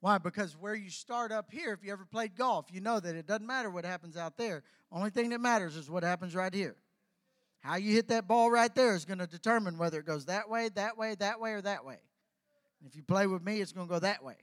[0.00, 0.16] Why?
[0.16, 3.26] Because where you start up here, if you ever played golf, you know that it
[3.26, 4.62] doesn't matter what happens out there.
[4.90, 6.76] Only thing that matters is what happens right here.
[7.60, 10.48] How you hit that ball right there is going to determine whether it goes that
[10.48, 11.98] way, that way, that way, or that way.
[12.86, 14.36] If you play with me, it's going to go that way.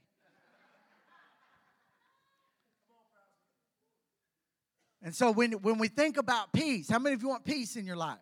[5.01, 7.85] And so when, when we think about peace, how many of you want peace in
[7.85, 8.17] your life?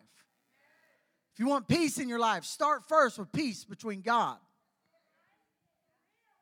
[1.34, 4.38] If you want peace in your life, start first with peace between God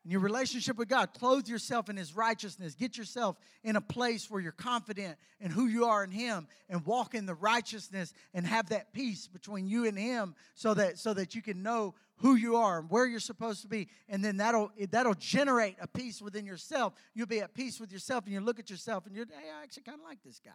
[0.05, 1.13] in your relationship with God.
[1.15, 2.75] Clothe yourself in His righteousness.
[2.75, 6.85] Get yourself in a place where you're confident in who you are in Him and
[6.85, 11.15] walk in the righteousness and have that peace between you and Him so that, so
[11.15, 13.87] that you can know who you are and where you're supposed to be.
[14.07, 16.93] And then that'll, that'll generate a peace within yourself.
[17.15, 19.63] You'll be at peace with yourself and you look at yourself and you're, hey, I
[19.63, 20.51] actually kind of like this guy.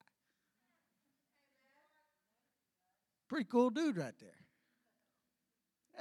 [3.28, 4.30] Pretty cool dude right there.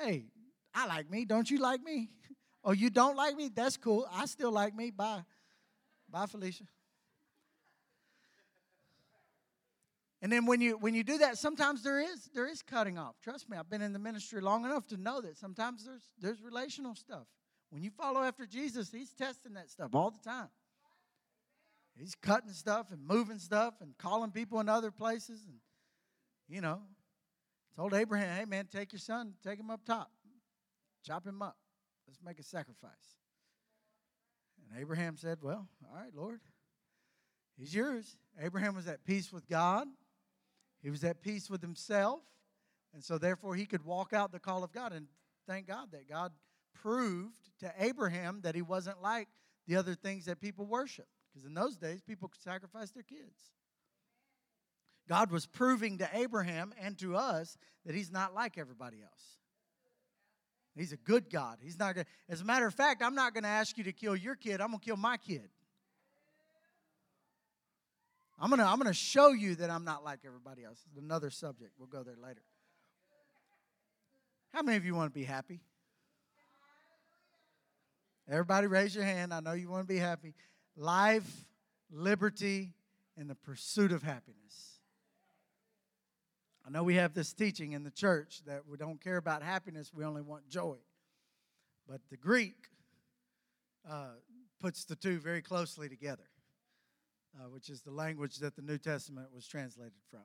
[0.04, 0.26] Hey,
[0.74, 1.26] I like me.
[1.26, 2.10] Don't you like me?
[2.64, 3.50] Oh, you don't like me?
[3.54, 4.08] That's cool.
[4.12, 4.92] I still like me.
[4.92, 5.24] Bye.
[6.10, 6.66] Bye, Felicia.
[10.22, 13.16] And then when you when you do that, sometimes there is there is cutting off.
[13.24, 16.42] Trust me, I've been in the ministry long enough to know that sometimes there's there's
[16.42, 17.26] relational stuff.
[17.70, 20.50] When you follow after Jesus, he's testing that stuff all the time.
[21.96, 25.56] He's cutting stuff and moving stuff and calling people in other places and
[26.50, 26.82] you know,
[27.76, 30.12] told Abraham, "Hey man, take your son, take him up top.
[31.06, 31.59] Chop him up."
[32.10, 33.20] Let's make a sacrifice.
[34.58, 36.40] And Abraham said, Well, all right, Lord,
[37.56, 38.18] he's yours.
[38.42, 39.88] Abraham was at peace with God,
[40.82, 42.22] he was at peace with himself.
[42.96, 44.94] And so, therefore, he could walk out the call of God.
[44.94, 45.06] And
[45.48, 46.32] thank God that God
[46.74, 49.28] proved to Abraham that he wasn't like
[49.68, 51.06] the other things that people worship.
[51.32, 53.52] Because in those days, people could sacrifice their kids.
[55.08, 59.39] God was proving to Abraham and to us that he's not like everybody else.
[60.76, 61.58] He's a good God.
[61.62, 63.84] He's not going to, As a matter of fact, I'm not going to ask you
[63.86, 64.62] to kill your kid.
[64.62, 65.50] I'm going to kill my kid.
[68.42, 70.80] I'm going to I'm going to show you that I'm not like everybody else.
[70.88, 71.74] It's another subject.
[71.78, 72.42] We'll go there later.
[74.54, 75.60] How many of you want to be happy?
[78.30, 79.34] Everybody raise your hand.
[79.34, 80.36] I know you want to be happy.
[80.78, 81.30] Life,
[81.92, 82.74] liberty,
[83.18, 84.69] and the pursuit of happiness.
[86.70, 89.92] I know we have this teaching in the church that we don't care about happiness,
[89.92, 90.76] we only want joy.
[91.88, 92.68] But the Greek
[93.90, 94.12] uh,
[94.62, 96.30] puts the two very closely together,
[97.36, 100.20] uh, which is the language that the New Testament was translated from.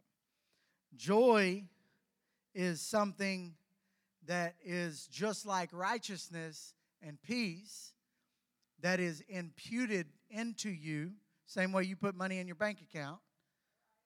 [0.95, 1.65] Joy
[2.55, 3.55] is something
[4.27, 7.95] that is just like righteousness and peace
[8.83, 11.13] that is imputed into you,
[11.47, 13.21] same way you put money in your bank account.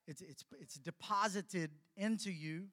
[0.09, 2.69] It's, it's, it's deposited into you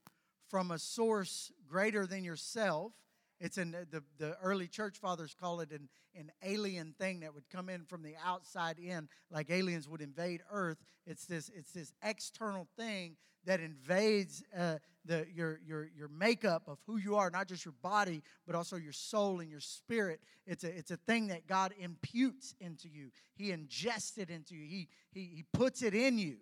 [0.49, 2.93] from a source greater than yourself.
[3.41, 7.49] It's in the, the early church fathers call it an, an alien thing that would
[7.49, 10.77] come in from the outside in, like aliens would invade Earth.
[11.05, 16.79] It's this, it's this external thing that invades uh, the, your, your, your makeup of
[16.87, 20.21] who you are, not just your body, but also your soul and your spirit.
[20.47, 24.65] It's a, it's a thing that God imputes into you, He ingests it into you,
[24.65, 26.37] He, he, he puts it in you.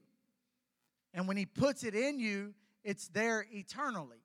[1.14, 2.53] And when He puts it in you,
[2.84, 4.18] it's there eternally.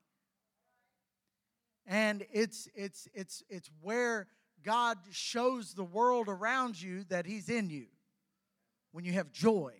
[1.87, 4.27] And it's, it's, it's, it's where
[4.63, 7.87] God shows the world around you that He's in you.
[8.93, 9.75] When you have joy.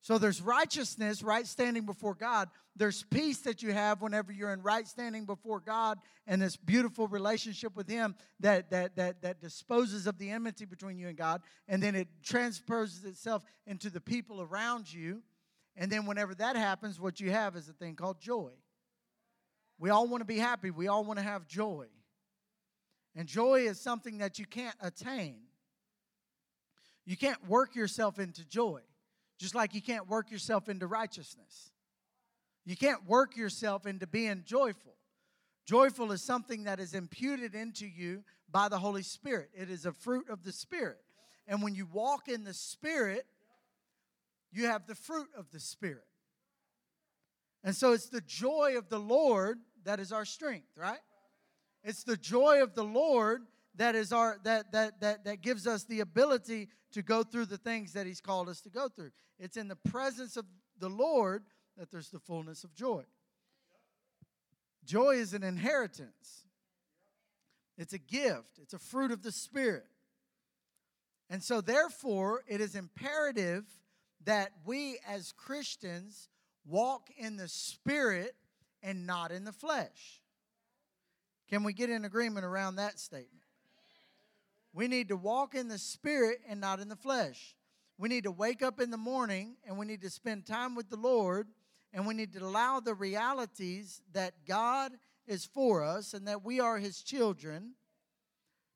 [0.00, 2.48] So there's righteousness, right standing before God.
[2.74, 7.08] There's peace that you have whenever you're in right standing before God and this beautiful
[7.08, 11.42] relationship with Him that, that, that, that disposes of the enmity between you and God.
[11.68, 15.22] And then it transposes itself into the people around you.
[15.78, 18.50] And then whenever that happens, what you have is a thing called joy.
[19.78, 21.86] We all want to be happy, we all want to have joy.
[23.14, 25.38] And joy is something that you can't attain.
[27.06, 28.80] You can't work yourself into joy.
[29.38, 31.70] Just like you can't work yourself into righteousness.
[32.66, 34.94] You can't work yourself into being joyful.
[35.64, 39.92] Joyful is something that is imputed into you by the Holy Spirit, it is a
[39.92, 40.98] fruit of the Spirit.
[41.46, 43.26] And when you walk in the Spirit,
[44.52, 46.04] you have the fruit of the Spirit.
[47.64, 51.00] And so it's the joy of the Lord that is our strength, right?
[51.82, 53.42] It's the joy of the Lord
[53.76, 57.56] that is our that that that that gives us the ability to go through the
[57.56, 59.10] things that he's called us to go through.
[59.38, 60.46] It's in the presence of
[60.78, 61.44] the lord
[61.76, 63.04] that there's the fullness of joy.
[64.84, 66.44] Joy is an inheritance.
[67.76, 68.58] It's a gift.
[68.60, 69.86] It's a fruit of the spirit.
[71.30, 73.64] And so therefore it is imperative
[74.28, 76.28] that we as christians
[76.66, 78.34] walk in the spirit
[78.82, 80.20] and not in the flesh
[81.50, 83.38] can we get in agreement around that statement
[84.72, 87.56] we need to walk in the spirit and not in the flesh.
[87.98, 90.88] We need to wake up in the morning and we need to spend time with
[90.88, 91.48] the Lord
[91.92, 94.92] and we need to allow the realities that God
[95.26, 97.72] is for us and that we are His children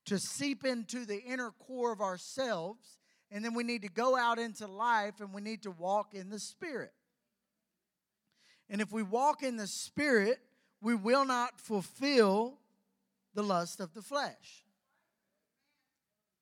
[0.07, 2.99] to seep into the inner core of ourselves.
[3.33, 6.29] And then we need to go out into life and we need to walk in
[6.29, 6.93] the Spirit.
[8.69, 10.39] And if we walk in the Spirit,
[10.83, 12.59] we will not fulfill
[13.35, 14.65] the lust of the flesh.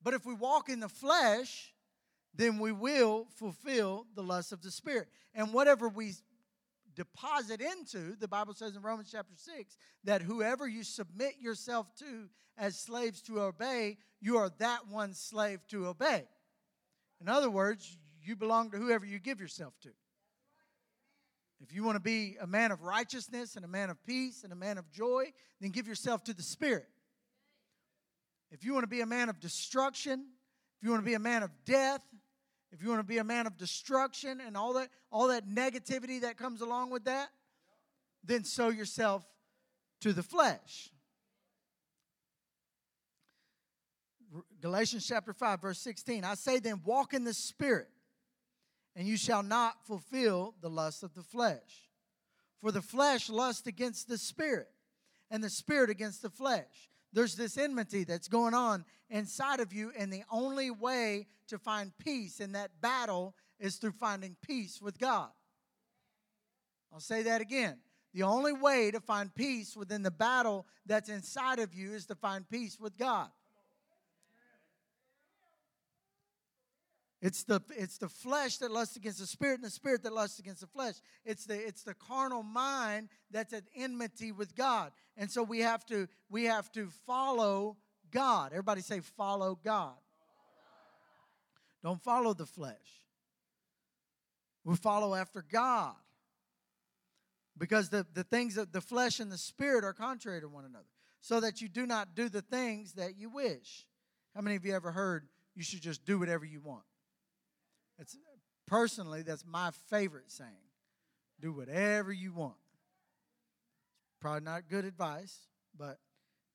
[0.02, 1.72] But if we walk in the flesh,
[2.34, 5.06] then we will fulfill the lust of the Spirit.
[5.32, 6.14] And whatever we
[6.96, 12.28] deposit into, the Bible says in Romans chapter 6, that whoever you submit yourself to
[12.58, 16.24] as slaves to obey, you are that one slave to obey.
[17.20, 19.90] In other words, you belong to whoever you give yourself to.
[21.60, 24.52] If you want to be a man of righteousness and a man of peace and
[24.52, 26.88] a man of joy, then give yourself to the Spirit.
[28.50, 30.24] If you want to be a man of destruction,
[30.78, 32.02] if you want to be a man of death,
[32.72, 36.22] if you want to be a man of destruction and all that all that negativity
[36.22, 37.28] that comes along with that,
[38.24, 39.24] then sow yourself
[40.00, 40.90] to the flesh.
[44.60, 46.24] Galatians chapter 5 verse 16.
[46.24, 47.88] I say then walk in the spirit
[48.94, 51.88] and you shall not fulfill the lust of the flesh.
[52.60, 54.68] For the flesh lusts against the spirit
[55.30, 59.92] and the spirit against the flesh there's this enmity that's going on inside of you,
[59.98, 64.98] and the only way to find peace in that battle is through finding peace with
[64.98, 65.30] God.
[66.92, 67.78] I'll say that again.
[68.14, 72.14] The only way to find peace within the battle that's inside of you is to
[72.14, 73.28] find peace with God.
[77.22, 80.38] It's the, it's the flesh that lusts against the spirit, and the spirit that lusts
[80.38, 80.94] against the flesh.
[81.24, 84.92] It's the, it's the carnal mind that's at enmity with God.
[85.18, 87.76] And so we have to, we have to follow
[88.10, 88.52] God.
[88.52, 89.96] Everybody say, follow God.
[91.82, 92.74] Don't follow the flesh.
[94.64, 95.94] We follow after God.
[97.58, 100.84] Because the, the things of the flesh and the spirit are contrary to one another.
[101.20, 103.84] So that you do not do the things that you wish.
[104.34, 106.84] How many of you ever heard you should just do whatever you want?
[108.66, 110.50] Personally that's my favorite saying.
[111.40, 112.54] Do whatever you want.
[114.20, 115.98] Probably not good advice, but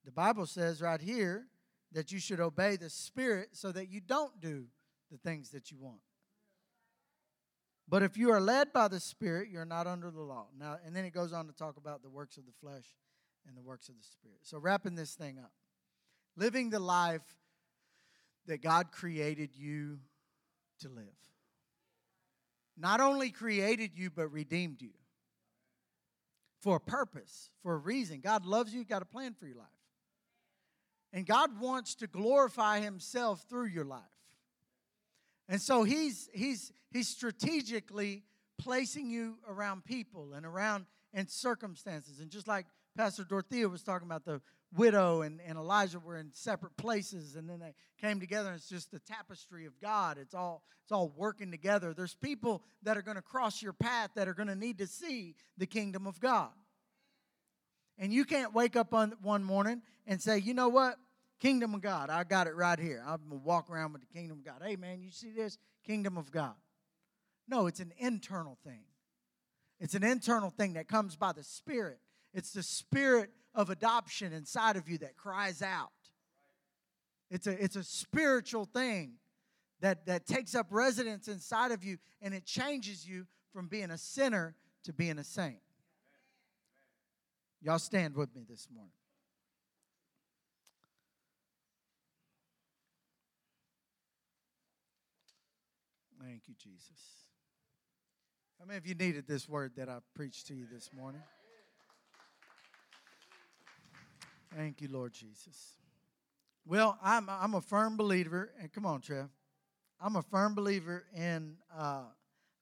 [0.06, 1.48] the Bible says right here
[1.92, 4.66] that you should obey the Spirit so that you don't do
[5.12, 6.02] the things that you want.
[7.88, 10.48] But if you are led by the Spirit, you're not under the law.
[10.58, 12.86] Now, and then it goes on to talk about the works of the flesh
[13.48, 14.40] and the works of the Spirit.
[14.44, 15.52] So, wrapping this thing up,
[16.36, 17.38] living the life
[18.48, 20.00] that God created you
[20.80, 21.06] to live
[22.78, 24.92] not only created you, but redeemed you
[26.62, 28.22] for a purpose, for a reason.
[28.22, 29.68] God loves you, got a plan for your life.
[31.14, 34.02] And God wants to glorify Himself through your life.
[35.48, 38.24] And so He's, he's, he's strategically
[38.58, 42.20] placing you around people and around and circumstances.
[42.20, 42.66] And just like
[42.98, 44.42] Pastor Dorothea was talking about the
[44.76, 48.92] widow and, and Elijah were in separate places and then they came together it's just
[48.92, 50.18] the tapestry of God.
[50.18, 51.94] It's all it's all working together.
[51.94, 54.88] There's people that are going to cross your path that are going to need to
[54.88, 56.52] see the kingdom of God.
[57.98, 60.98] And you can't wake up on one morning and say, "You know what?
[61.40, 62.10] kingdom of God.
[62.10, 63.04] I got it right here.
[63.06, 64.62] I'm to walk around with the kingdom of God.
[64.66, 65.58] Hey, man, you see this?
[65.86, 66.56] Kingdom of God.
[67.48, 68.84] No, it's an internal thing.
[69.80, 72.00] It's an internal thing that comes by the Spirit.
[72.34, 75.90] It's the spirit of adoption inside of you that cries out.
[77.32, 79.14] It's a, it's a spiritual thing
[79.80, 83.98] that, that takes up residence inside of you and it changes you from being a
[83.98, 85.60] sinner to being a saint.
[87.62, 88.92] Y'all stand with me this morning.
[96.22, 96.90] Thank you, Jesus.
[98.60, 101.22] How many of you needed this word that I preached to you this morning?
[104.54, 105.76] Thank you, Lord Jesus.
[106.66, 109.30] Well, I'm, I'm a firm believer, and come on, Trev.
[110.02, 112.04] I'm a firm believer in, uh,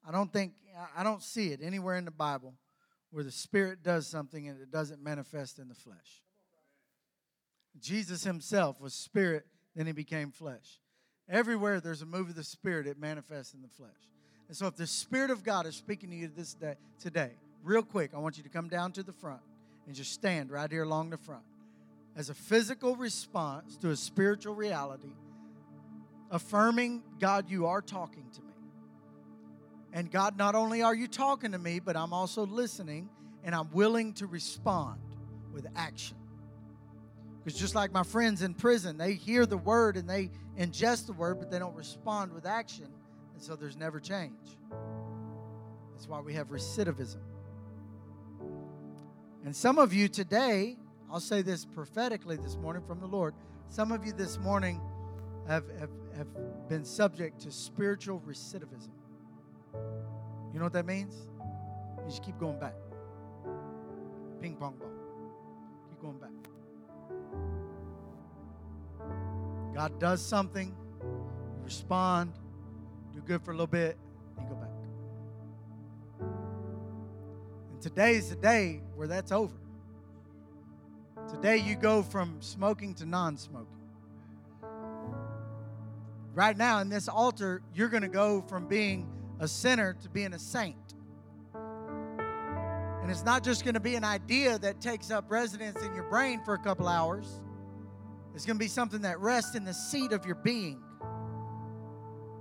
[0.07, 0.53] I don't think,
[0.95, 2.53] I don't see it anywhere in the Bible
[3.11, 6.23] where the Spirit does something and it doesn't manifest in the flesh.
[7.79, 10.79] Jesus himself was Spirit, then he became flesh.
[11.29, 13.91] Everywhere there's a move of the Spirit, it manifests in the flesh.
[14.47, 17.31] And so if the Spirit of God is speaking to you this day, today,
[17.63, 19.41] real quick, I want you to come down to the front
[19.87, 21.43] and just stand right here along the front.
[22.15, 25.13] As a physical response to a spiritual reality,
[26.29, 28.53] affirming, God, you are talking to me.
[29.93, 33.09] And God, not only are you talking to me, but I'm also listening
[33.43, 35.01] and I'm willing to respond
[35.53, 36.17] with action.
[37.43, 41.13] Because just like my friends in prison, they hear the word and they ingest the
[41.13, 42.87] word, but they don't respond with action.
[43.33, 44.57] And so there's never change.
[45.93, 47.21] That's why we have recidivism.
[49.45, 50.77] And some of you today,
[51.13, 53.35] I'll say this prophetically this morning from the Lord,
[53.69, 54.81] some of you this morning
[55.47, 56.27] have, have, have
[56.67, 58.89] been subject to spiritual recidivism.
[60.51, 61.13] You know what that means?
[61.99, 62.73] You just keep going back.
[64.41, 64.89] Ping pong ball.
[65.87, 66.31] Keep going back.
[69.75, 72.33] God does something, you respond,
[73.13, 73.99] do good for a little bit,
[74.39, 74.69] and go back.
[77.71, 79.53] And today's the day where that's over.
[81.29, 83.67] Today you go from smoking to non smoking.
[86.33, 89.07] Right now in this altar, you're going to go from being
[89.39, 90.75] a sinner to being a saint.
[91.53, 96.05] And it's not just going to be an idea that takes up residence in your
[96.05, 97.41] brain for a couple hours,
[98.33, 100.81] it's going to be something that rests in the seat of your being.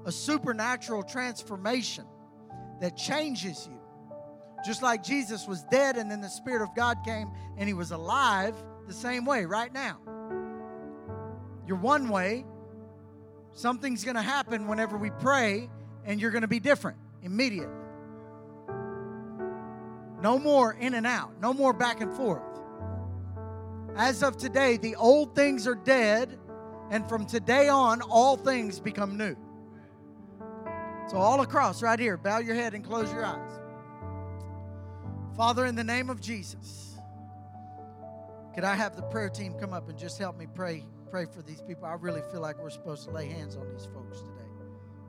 [0.06, 2.06] A supernatural transformation
[2.80, 3.78] that changes you.
[4.64, 7.90] Just like Jesus was dead and then the Spirit of God came and he was
[7.90, 8.54] alive,
[8.86, 9.98] the same way right now.
[11.66, 12.44] You're one way,
[13.54, 15.68] Something's going to happen whenever we pray,
[16.04, 17.74] and you're going to be different immediately.
[20.20, 22.42] No more in and out, no more back and forth.
[23.94, 26.38] As of today, the old things are dead,
[26.90, 29.36] and from today on, all things become new.
[31.08, 33.50] So, all across right here, bow your head and close your eyes.
[35.36, 36.91] Father, in the name of Jesus,
[38.54, 40.84] could I have the prayer team come up and just help me pray?
[41.12, 41.84] pray for these people.
[41.84, 44.48] I really feel like we're supposed to lay hands on these folks today.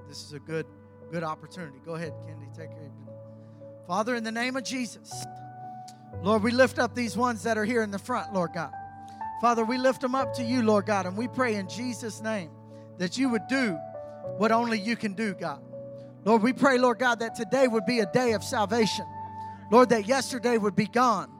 [0.10, 0.66] This is a good,
[1.10, 1.80] good opportunity.
[1.86, 2.91] Go ahead, Kendi, take care.
[3.88, 5.26] Father, in the name of Jesus,
[6.22, 8.74] Lord, we lift up these ones that are here in the front, Lord God.
[9.39, 12.52] Father, we lift them up to you, Lord God, and we pray in Jesus' name
[12.98, 13.80] that you would do
[14.38, 15.62] what only you can do, God.
[16.26, 19.06] Lord, we pray, Lord God, that today would be a day of salvation.
[19.72, 21.32] Lord, that yesterday would be gone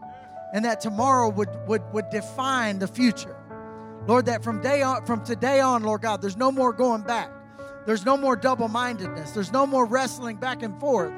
[0.54, 3.36] and that tomorrow would, would, would define the future.
[4.08, 7.32] Lord, that from day on, from today on, Lord God, there's no more going back.
[7.86, 9.32] There's no more double-mindedness.
[9.32, 11.12] There's no more wrestling back and forth.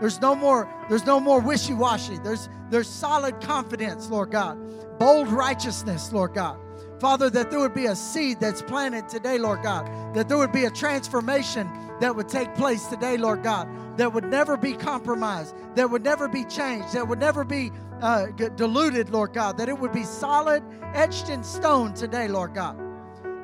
[0.00, 2.18] There's no more, there's no more wishy-washy.
[2.18, 4.58] There's there's solid confidence, Lord God.
[4.98, 6.58] Bold righteousness, Lord God.
[7.00, 10.14] Father, that there would be a seed that's planted today, Lord God.
[10.14, 11.68] That there would be a transformation
[12.00, 13.68] that would take place today, Lord God.
[13.96, 15.54] That would never be compromised.
[15.74, 16.92] That would never be changed.
[16.92, 18.26] That would never be uh,
[18.56, 20.62] diluted, Lord God, that it would be solid,
[20.94, 22.78] etched in stone today, Lord God.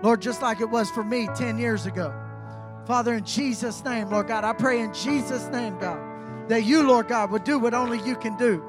[0.02, 2.14] Lord, just like it was for me 10 years ago.
[2.86, 5.98] Father, in Jesus' name, Lord God, I pray in Jesus' name, God,
[6.48, 8.62] that you, Lord God, would do what only you can do.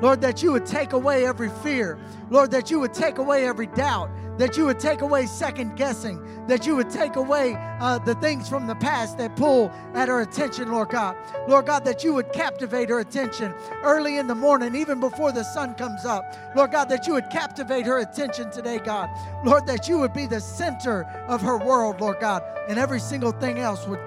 [0.00, 1.98] Lord, that you would take away every fear.
[2.30, 6.46] Lord, that you would take away every doubt that you would take away second guessing,
[6.46, 10.22] that you would take away uh, the things from the past that pull at our
[10.22, 11.16] attention, Lord God.
[11.48, 15.42] Lord God, that you would captivate her attention early in the morning, even before the
[15.42, 16.36] sun comes up.
[16.54, 19.10] Lord God, that you would captivate her attention today, God.
[19.44, 23.32] Lord, that you would be the center of her world, Lord God, and every single
[23.32, 24.00] thing else would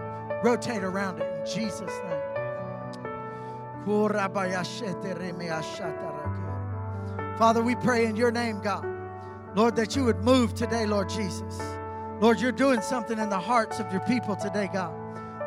[0.43, 2.17] rotate around it in Jesus' name.
[7.37, 8.90] Father, we pray in your name, God
[9.55, 11.61] Lord, that you would move today, Lord Jesus.
[12.21, 14.93] Lord, you're doing something in the hearts of your people today, God.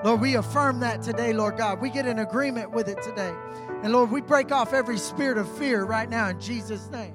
[0.04, 1.80] Lord, we affirm that today, Lord God.
[1.80, 3.32] We get in agreement with it today.
[3.82, 7.14] And Lord, we break off every spirit of fear right now in Jesus' name.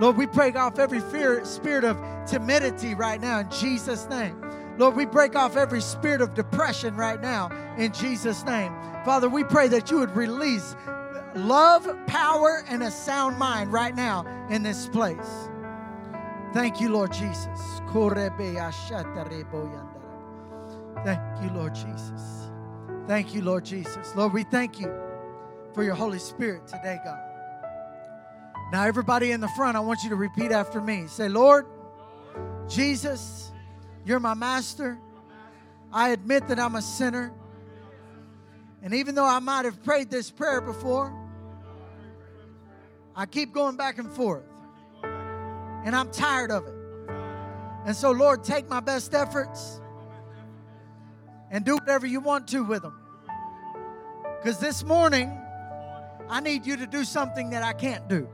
[0.00, 4.40] Lord, we break off every fear, spirit of timidity right now in Jesus' name.
[4.78, 8.72] Lord, we break off every spirit of depression right now in Jesus' name.
[9.04, 10.74] Father, we pray that you would release
[11.34, 15.49] love, power, and a sound mind right now in this place.
[16.52, 17.80] Thank you, Lord Jesus.
[21.04, 22.50] Thank you, Lord Jesus.
[23.06, 24.14] Thank you, Lord Jesus.
[24.16, 24.92] Lord, we thank you
[25.74, 27.20] for your Holy Spirit today, God.
[28.72, 31.06] Now, everybody in the front, I want you to repeat after me.
[31.06, 31.66] Say, Lord,
[32.68, 33.52] Jesus,
[34.04, 34.98] you're my master.
[35.92, 37.32] I admit that I'm a sinner.
[38.82, 41.14] And even though I might have prayed this prayer before,
[43.14, 44.49] I keep going back and forth.
[45.84, 46.74] And I'm tired of it.
[47.86, 49.80] And so, Lord, take my best efforts
[51.50, 52.94] and do whatever you want to with them.
[54.38, 55.36] Because this morning,
[56.28, 58.28] I need you to do something that I can't do.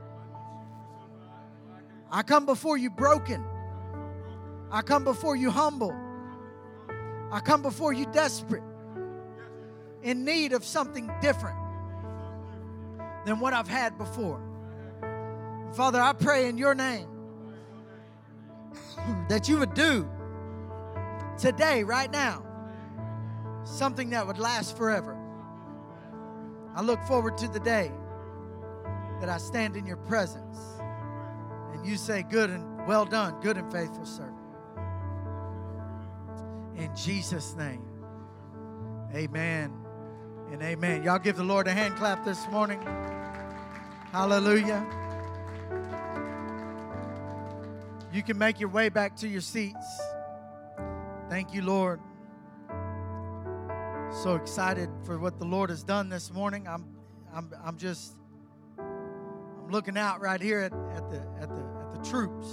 [2.11, 3.43] I come before you broken.
[4.71, 5.95] I come before you humble.
[7.31, 8.63] I come before you desperate,
[10.01, 11.57] in need of something different
[13.25, 14.41] than what I've had before.
[15.73, 17.07] Father, I pray in your name
[19.29, 20.07] that you would do
[21.37, 22.43] today, right now,
[23.63, 25.17] something that would last forever.
[26.75, 27.91] I look forward to the day
[29.19, 30.57] that I stand in your presence
[31.73, 34.35] and you say, Good and well done, good and faithful servant.
[36.75, 37.81] In Jesus' name,
[39.13, 39.73] amen
[40.51, 41.03] and amen.
[41.03, 42.79] Y'all give the Lord a hand clap this morning.
[44.11, 44.85] Hallelujah.
[48.17, 50.01] You can make your way back to your seats.
[51.29, 51.99] Thank you, Lord.
[54.23, 56.67] So excited for what the Lord has done this morning.
[56.67, 56.83] I'm,
[57.31, 58.15] I'm, I'm just,
[58.79, 62.47] I'm looking out right here at, at, the, at, the, at the troops.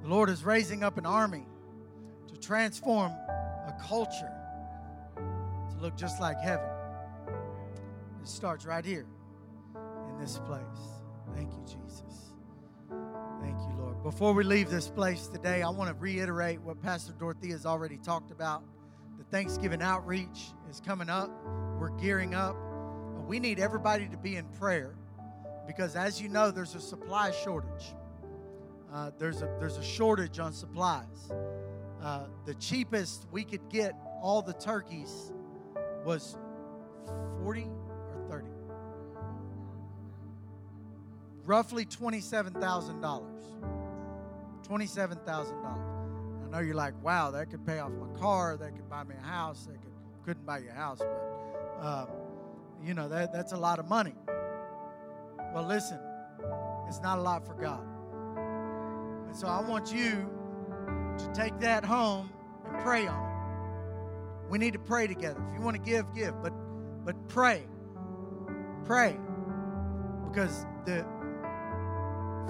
[0.00, 1.44] The Lord is raising up an army
[2.28, 4.32] to transform a culture
[5.14, 6.70] to look just like heaven.
[8.22, 9.04] It starts right here
[10.08, 10.62] in this place.
[11.34, 12.09] Thank you, Jesus.
[14.10, 17.96] Before we leave this place today, I want to reiterate what Pastor Dorothea has already
[17.96, 18.64] talked about.
[19.18, 21.30] The Thanksgiving outreach is coming up.
[21.78, 22.56] We're gearing up.
[23.28, 24.96] We need everybody to be in prayer
[25.64, 27.94] because, as you know, there's a supply shortage.
[28.92, 31.30] Uh, there's a there's a shortage on supplies.
[32.02, 35.32] Uh, the cheapest we could get all the turkeys
[36.04, 36.36] was
[37.44, 37.68] forty
[38.12, 38.50] or thirty
[41.46, 43.40] roughly $27,000.
[44.70, 46.46] $27,000.
[46.46, 49.14] I know you're like, wow, that could pay off my car, that could buy me
[49.18, 49.92] a house, that could,
[50.24, 52.08] couldn't buy you a house, but, um,
[52.84, 54.14] you know, that, that's a lot of money.
[55.52, 55.98] Well, listen,
[56.88, 57.82] it's not a lot for God.
[59.26, 60.30] And so I want you
[61.18, 62.30] to take that home
[62.64, 64.50] and pray on it.
[64.50, 65.40] We need to pray together.
[65.50, 66.52] If you want to give, give, but
[67.04, 67.64] but pray.
[68.84, 69.18] Pray.
[70.28, 71.04] Because the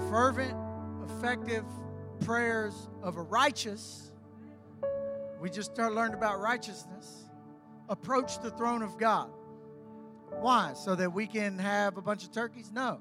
[0.09, 0.55] fervent,
[1.05, 1.65] effective
[2.21, 4.11] prayers of a righteous,
[5.39, 7.25] we just learned about righteousness,
[7.89, 9.29] approach the throne of God.
[10.39, 10.73] Why?
[10.73, 12.71] So that we can have a bunch of turkeys?
[12.71, 12.99] No.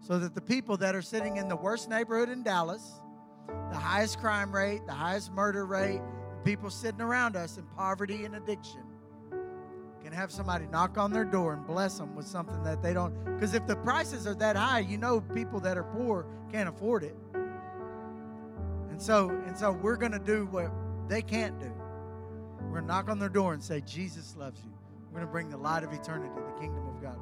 [0.00, 3.00] So that the people that are sitting in the worst neighborhood in Dallas,
[3.70, 6.00] the highest crime rate, the highest murder rate,
[6.44, 8.82] people sitting around us in poverty and addiction,
[10.04, 13.12] can have somebody knock on their door and bless them with something that they don't.
[13.24, 17.02] Because if the prices are that high, you know people that are poor can't afford
[17.02, 17.16] it.
[18.98, 20.72] And so, and so we're going to do what
[21.06, 21.70] they can't do.
[22.62, 24.72] We're going to knock on their door and say, Jesus loves you.
[25.06, 27.16] We're going to bring the light of eternity, the kingdom of God.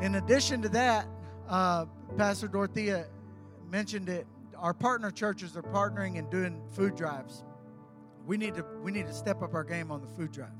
[0.00, 1.08] In addition to that,
[1.48, 1.86] uh,
[2.16, 3.06] Pastor Dorothea
[3.68, 4.28] mentioned it.
[4.56, 7.42] Our partner churches are partnering and doing food drives.
[8.24, 10.54] We need to we need to step up our game on the food drive.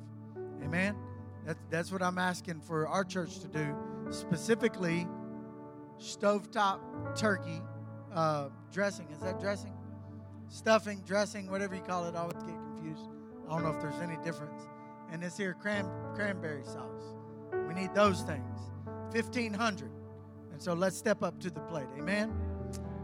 [0.65, 0.97] Amen.
[1.47, 3.77] That's, that's what I'm asking for our church to do.
[4.11, 5.07] Specifically,
[6.01, 6.81] stovetop
[7.17, 7.63] turkey
[8.13, 9.09] uh, dressing.
[9.11, 9.73] Is that dressing?
[10.49, 12.15] Stuffing, dressing, whatever you call it.
[12.15, 13.09] I always get confused.
[13.49, 14.63] I don't know if there's any difference.
[15.11, 17.15] And this here cran- cranberry sauce.
[17.67, 18.59] We need those things.
[19.13, 19.91] 1500
[20.53, 21.87] And so let's step up to the plate.
[21.99, 22.33] Amen.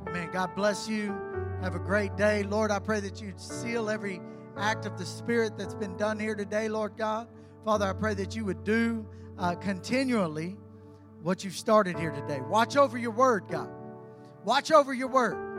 [0.08, 0.28] Amen.
[0.32, 1.14] God bless you.
[1.62, 2.42] Have a great day.
[2.42, 4.20] Lord, I pray that you seal every
[4.58, 7.28] act of the Spirit that's been done here today, Lord God.
[7.64, 9.06] Father, I pray that you would do
[9.38, 10.56] uh, continually
[11.22, 12.40] what you've started here today.
[12.42, 13.70] Watch over your word, God.
[14.44, 15.53] Watch over your word.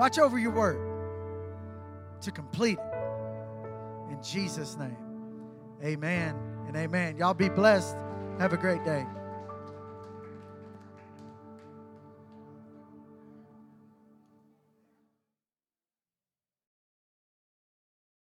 [0.00, 0.80] Watch over your word
[2.22, 4.10] to complete it.
[4.10, 4.96] In Jesus' name,
[5.84, 6.34] amen
[6.66, 7.18] and amen.
[7.18, 7.94] Y'all be blessed.
[8.38, 9.04] Have a great day.